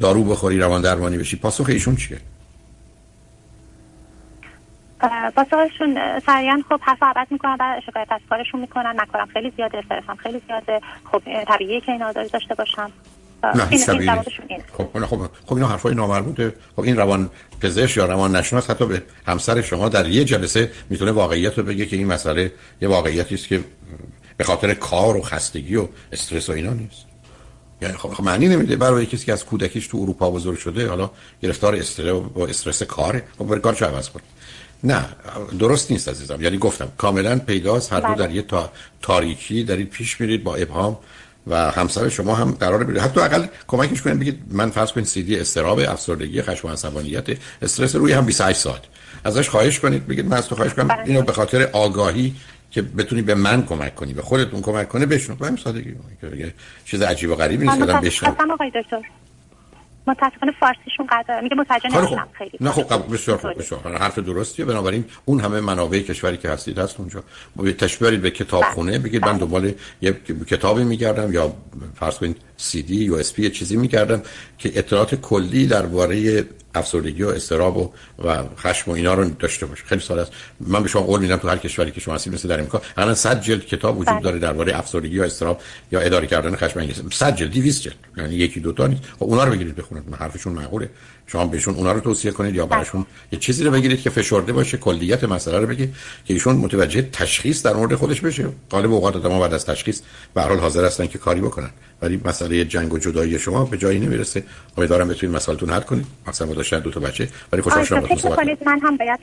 دارو 0.00 0.24
بخوری 0.24 0.58
روان 0.58 0.82
درمانی 0.82 1.18
بشی. 1.18 1.36
پاسخ 1.36 1.66
ایشون 1.68 1.96
چیه؟ 1.96 2.18
با 5.36 5.46
سوالشون 5.50 6.20
سریعا 6.26 6.62
خب 6.68 6.80
حرف 6.82 7.02
عبد 7.02 7.26
می‌کنن 7.30 7.56
و 7.60 7.80
شکایت 7.86 8.12
از 8.12 8.20
کارشون 8.28 8.60
می‌کنن. 8.60 8.96
من 8.96 9.26
خیلی 9.32 9.52
زیاده 9.56 9.78
استرسم 9.78 10.14
خیلی 10.14 10.42
زیاده. 10.46 10.80
خب 11.12 11.22
طبیعیه 11.48 11.80
که 11.80 11.92
این 11.92 12.02
آزاری 12.02 12.28
داشته 12.28 12.54
باشم. 12.54 12.92
نه 13.42 13.68
این, 13.70 13.90
این 13.90 14.62
خب 14.72 15.06
خب 15.06 15.30
خب 15.46 15.54
اینا 15.54 15.68
حرفای 15.68 15.94
نامربوطه. 15.94 16.54
خب 16.76 16.82
این 16.82 16.96
روان 16.96 17.30
پزشک 17.60 17.96
یا 17.96 18.06
روان 18.06 18.36
نشناس 18.36 18.70
حتی 18.70 18.86
به 18.86 19.02
همسر 19.26 19.62
شما 19.62 19.88
در 19.88 20.08
یه 20.08 20.24
جلسه 20.24 20.70
می‌تونه 20.90 21.12
واقعیت 21.12 21.58
رو 21.58 21.64
بگه 21.64 21.86
که 21.86 21.96
این 21.96 22.06
مسئله 22.06 22.52
یه 22.80 22.88
واقعیتی 22.88 23.34
است 23.34 23.48
که 23.48 23.60
به 24.38 24.44
خاطر 24.44 24.74
کار 24.74 25.16
و 25.16 25.22
خستگی 25.22 25.76
و 25.76 25.88
استرس 26.12 26.48
و 26.48 26.52
اینا 26.52 26.72
نیست. 26.72 27.04
یعنی 27.82 27.96
خب, 27.96 28.12
خب 28.12 28.24
معنی 28.24 28.48
نمیده. 28.48 28.76
برای 28.76 29.06
کسی 29.06 29.26
که 29.26 29.32
از 29.32 29.44
کودکیش 29.44 29.86
تو 29.86 29.98
اروپا 29.98 30.30
بزرگ 30.30 30.58
شده 30.58 30.88
حالا 30.88 31.10
گرفتار 31.42 31.74
استرس 31.76 32.22
و 32.36 32.40
استرس 32.40 32.82
کاره 32.82 33.24
خب 33.38 33.44
بر 33.44 33.58
کارش 33.58 33.82
عوض 33.82 34.08
کنه. 34.08 34.22
نه 34.84 35.04
درست 35.58 35.90
نیست 35.90 36.08
عزیزم. 36.08 36.42
یعنی 36.42 36.58
گفتم 36.58 36.88
کاملا 36.98 37.38
پیداست. 37.38 37.92
هر 37.92 38.00
دو 38.00 38.06
بله. 38.06 38.16
در 38.16 38.30
یه 38.30 38.42
تا... 38.42 38.72
تاریکی 39.02 39.64
دارید 39.64 39.90
پیش 39.90 40.20
میرید 40.20 40.44
با 40.44 40.54
ابهام 40.54 40.98
و 41.46 41.70
همسر 41.70 42.08
شما 42.08 42.34
هم 42.34 42.50
قرار 42.50 42.84
بده 42.84 43.00
حتی 43.00 43.20
اقل 43.20 43.46
کمکش 43.68 44.02
کنید 44.02 44.18
بگید 44.18 44.40
من 44.50 44.70
فرض 44.70 44.92
کنید 44.92 45.06
سی 45.06 45.22
دی 45.22 45.40
استراب 45.40 45.78
افسردگی 45.78 46.42
خشم 46.42 46.68
و 46.68 46.70
عصبانیت 46.70 47.26
استرس 47.62 47.96
روی 47.96 48.12
هم 48.12 48.26
28 48.26 48.60
ساعت. 48.60 48.82
ازش 49.24 49.48
خواهش 49.48 49.78
کنید 49.80 50.06
بگید 50.06 50.26
من 50.26 50.36
از 50.36 50.48
تو 50.48 50.54
خواهش 50.54 50.74
کنم. 50.74 50.88
بله. 50.88 51.02
اینو 51.06 51.22
به 51.22 51.32
خاطر 51.32 51.62
آگاهی 51.62 52.34
که 52.70 52.82
بتونی 52.82 53.22
به 53.22 53.34
من 53.34 53.66
کمک 53.66 53.94
کنی 53.94 54.14
به 54.14 54.22
خودتون 54.22 54.62
کمک 54.62 54.88
کنه 54.88 55.06
بشنو. 55.06 55.36
به 55.36 55.46
همین 55.46 55.58
سادگی 55.64 55.94
چیز 56.84 57.02
عجیب 57.02 57.30
و 57.30 57.34
غریبی 57.34 57.66
نیست. 57.66 57.82
آدم 57.82 58.00
بشنو. 58.00 58.52
آقای 58.52 58.70
دکتر 58.70 59.02
متاسفانه 60.06 60.52
فارسیشون 60.60 61.06
قدر 61.06 61.40
میگه 61.40 61.56
متوجه 61.56 61.88
نمیشم. 61.88 62.28
خیلی 62.32 62.58
نه 62.60 62.70
خب 62.70 63.14
بسیار 63.14 63.38
خوب 63.38 63.58
بسیار 63.58 63.98
حرف 63.98 64.18
درستیه. 64.18 64.64
بنابراین 64.64 65.04
اون 65.24 65.40
همه 65.40 65.60
منابع 65.60 65.98
کشوری 65.98 66.36
که 66.36 66.50
هستید 66.50 66.78
هست 66.78 67.00
اونجا. 67.00 67.22
تشبیه 67.78 68.10
به 68.10 68.30
کتابخونه. 68.30 68.92
بله. 68.92 68.98
بگید 68.98 69.24
من 69.24 69.32
بله. 69.32 69.40
دنبال 69.40 69.72
یه 70.00 70.12
کتابی 70.46 70.84
میگردم 70.84 71.32
یا 71.32 71.52
فرض 71.94 72.18
کنید 72.18 72.36
سی 72.58 72.82
دی 72.82 72.96
USB 72.96 73.50
چیزی 73.50 73.76
میگردم 73.76 74.22
که 74.58 74.72
اطلاعات 74.78 75.14
کلی 75.14 75.66
درباره 75.66 76.44
افسردگی 76.74 77.22
و 77.22 77.28
اضطراب 77.28 77.76
و, 77.76 77.90
و 78.28 78.44
خشم 78.56 78.90
و 78.90 78.94
اینا 78.94 79.14
رو 79.14 79.30
داشته 79.30 79.66
باشه. 79.66 79.84
خیلی 79.84 80.00
سهل 80.00 80.18
است. 80.18 80.32
من 80.60 80.82
به 80.82 80.88
شما 80.88 81.02
قول 81.02 81.20
میدم 81.20 81.36
تو 81.36 81.48
هر 81.48 81.56
کشوری 81.56 81.90
که 81.90 82.00
شما 82.00 82.14
هستید 82.14 82.34
مثل 82.34 82.48
در 82.48 82.58
امریکا 82.58 82.82
الان 82.96 83.14
100 83.14 83.40
جلد 83.40 83.66
کتاب 83.66 83.98
وجود 83.98 84.14
بله. 84.14 84.22
داره 84.22 84.38
درباره 84.38 84.78
افسردگی 84.78 85.16
یا 85.16 85.24
اضطراب 85.24 85.60
یا 85.92 86.00
اداره 86.00 86.26
کردن 86.26 86.56
خشم 86.56 86.80
anger 86.80 87.02
100 87.12 87.36
جلد 87.36 87.50
200 87.50 87.82
جلد. 87.82 87.94
یعنی 88.16 88.34
یکی 88.34 88.60
دو 88.60 88.72
تا 88.72 88.86
نیست. 88.86 89.02
خب 89.18 89.24
اونا 89.24 89.44
رو 89.44 89.52
بگیرید 89.52 89.76
بخونید. 89.76 90.14
حرفشون 90.18 90.52
معقوله. 90.52 90.90
شما 91.26 91.46
بهشون 91.46 91.74
اونا 91.74 91.92
رو 91.92 92.00
توصیه 92.00 92.30
کنید 92.30 92.54
یا 92.54 92.66
براشون 92.66 93.06
یه 93.32 93.38
چیزی 93.38 93.64
رو 93.64 93.70
بگیرید 93.70 94.02
که 94.02 94.10
فشرده 94.10 94.52
باشه 94.52 94.76
کلیت 94.76 95.24
مسئله 95.24 95.58
رو 95.58 95.66
بگید 95.66 95.94
که 96.24 96.34
ایشون 96.34 96.56
متوجه 96.56 97.02
تشخیص 97.12 97.62
در 97.62 97.72
مورد 97.72 97.94
خودش 97.94 98.20
بشه. 98.20 98.48
غالب 98.70 98.92
اوقات 98.92 99.16
آدم 99.16 99.38
بعد 99.38 99.54
از 99.54 99.66
تشخیص 99.66 100.00
به 100.34 100.42
هر 100.42 100.48
حال 100.48 100.58
حاضر 100.58 100.84
هستن 100.84 101.06
که 101.06 101.18
کاری 101.18 101.40
بکنن. 101.40 101.70
ولی 102.02 102.16
مسئله 102.48 102.64
جنگ 102.64 102.92
و 102.92 102.98
جدایی 102.98 103.38
شما 103.38 103.64
به 103.64 103.78
جایی 103.78 103.98
نمی‌رسه. 103.98 104.44
امیدوارم 104.76 105.08
بتونید 105.08 105.36
مسائلتون 105.36 105.70
حل 105.70 105.80
کنید. 105.80 106.06
مثلا 106.26 106.46
با 106.46 106.54
داشتن 106.54 106.80
دو 106.80 106.90
تا 106.90 107.00
بچه. 107.00 107.28
ولی 107.52 107.62
خوشحال 107.62 107.84
شدم 107.84 108.00
باهاتون 108.00 108.18
صحبت 108.18 108.36
کنید 108.36 108.58
من 108.66 108.80
هم 108.80 108.96
باید 108.96 109.20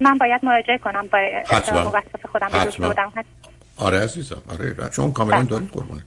من 0.00 0.18
باید 0.18 0.40
مراجعه 0.44 0.78
کنم 0.78 1.06
با 1.12 1.18
موسسه 1.84 2.28
خودم. 2.32 2.48
حتما. 2.52 2.94
آره 3.76 3.98
عزیزم. 3.98 4.42
آره 4.48 4.74
شما 4.92 5.10
کاملا 5.10 5.36
بله. 5.36 5.46
دارید 5.46 5.70
قربونه 5.70 6.02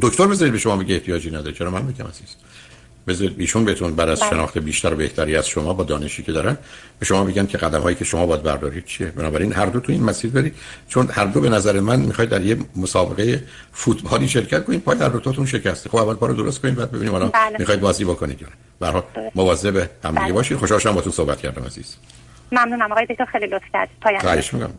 دکتر 0.00 0.26
بذارید 0.26 0.52
به 0.52 0.58
شما 0.58 0.76
بگه 0.76 0.94
احتیاجی 0.94 1.30
نداره. 1.30 1.52
چرا؟ 1.52 1.70
من 1.70 1.82
میگم 1.82 2.06
عزیز 2.06 2.36
بذارید 3.06 3.40
ایشون 3.40 3.64
بهتون 3.64 3.94
بر 3.96 4.08
از 4.08 4.20
بله. 4.20 4.30
شناخت 4.30 4.58
بیشتر 4.58 4.92
و 4.92 4.96
بهتری 4.96 5.36
از 5.36 5.48
شما 5.48 5.72
با 5.72 5.84
دانشی 5.84 6.22
که 6.22 6.32
دارن 6.32 6.58
به 6.98 7.06
شما 7.06 7.24
میگن 7.24 7.46
که 7.46 7.58
قدم 7.58 7.80
هایی 7.80 7.96
که 7.96 8.04
شما 8.04 8.26
باید 8.26 8.42
بردارید 8.42 8.84
چیه؟ 8.84 9.06
بنابراین 9.06 9.52
هر 9.52 9.66
دو 9.66 9.80
تو 9.80 9.92
این 9.92 10.02
مسیر 10.02 10.30
برید. 10.30 10.54
چون 10.88 11.08
هر 11.10 11.24
دو 11.24 11.40
به 11.40 11.48
نظر 11.48 11.80
من 11.80 12.00
می‌خواید 12.00 12.30
در 12.30 12.42
یه 12.42 12.56
مسابقه 12.76 13.42
فوتبالی 13.72 14.28
شرکت 14.28 14.64
کنید 14.64 14.82
پای 14.82 14.96
در 14.98 15.08
تاتون 15.08 15.46
شکسته 15.46 15.90
خب 15.90 15.96
اول 15.96 16.14
کارو 16.14 16.34
درست 16.34 16.60
کنید 16.60 16.74
بعد 16.74 16.90
ببینیم 16.90 17.14
الان 17.14 17.28
بله. 17.28 17.56
می‌خواید 17.58 17.80
بازی 17.80 18.04
بکنید 18.04 18.42
یا 18.42 18.48
به 18.80 18.86
هر 18.86 18.92
حال 18.92 19.02
مواظب 19.34 19.76
هم 19.76 20.10
دیگه 20.10 20.20
بله. 20.20 20.32
باشید. 20.32 20.58
خوشحال 20.58 20.80
شدم 20.80 20.92
با 20.92 21.00
تو 21.00 21.10
صحبت 21.10 21.40
کردم 21.40 21.64
عزیز. 21.64 21.96
ممنونم. 22.52 22.92
آقای 22.92 23.06
دکتر 23.06 23.24
خیلی 23.24 23.46
لطف 23.46 23.64
کردید. 23.72 23.96
پایان 24.02 24.72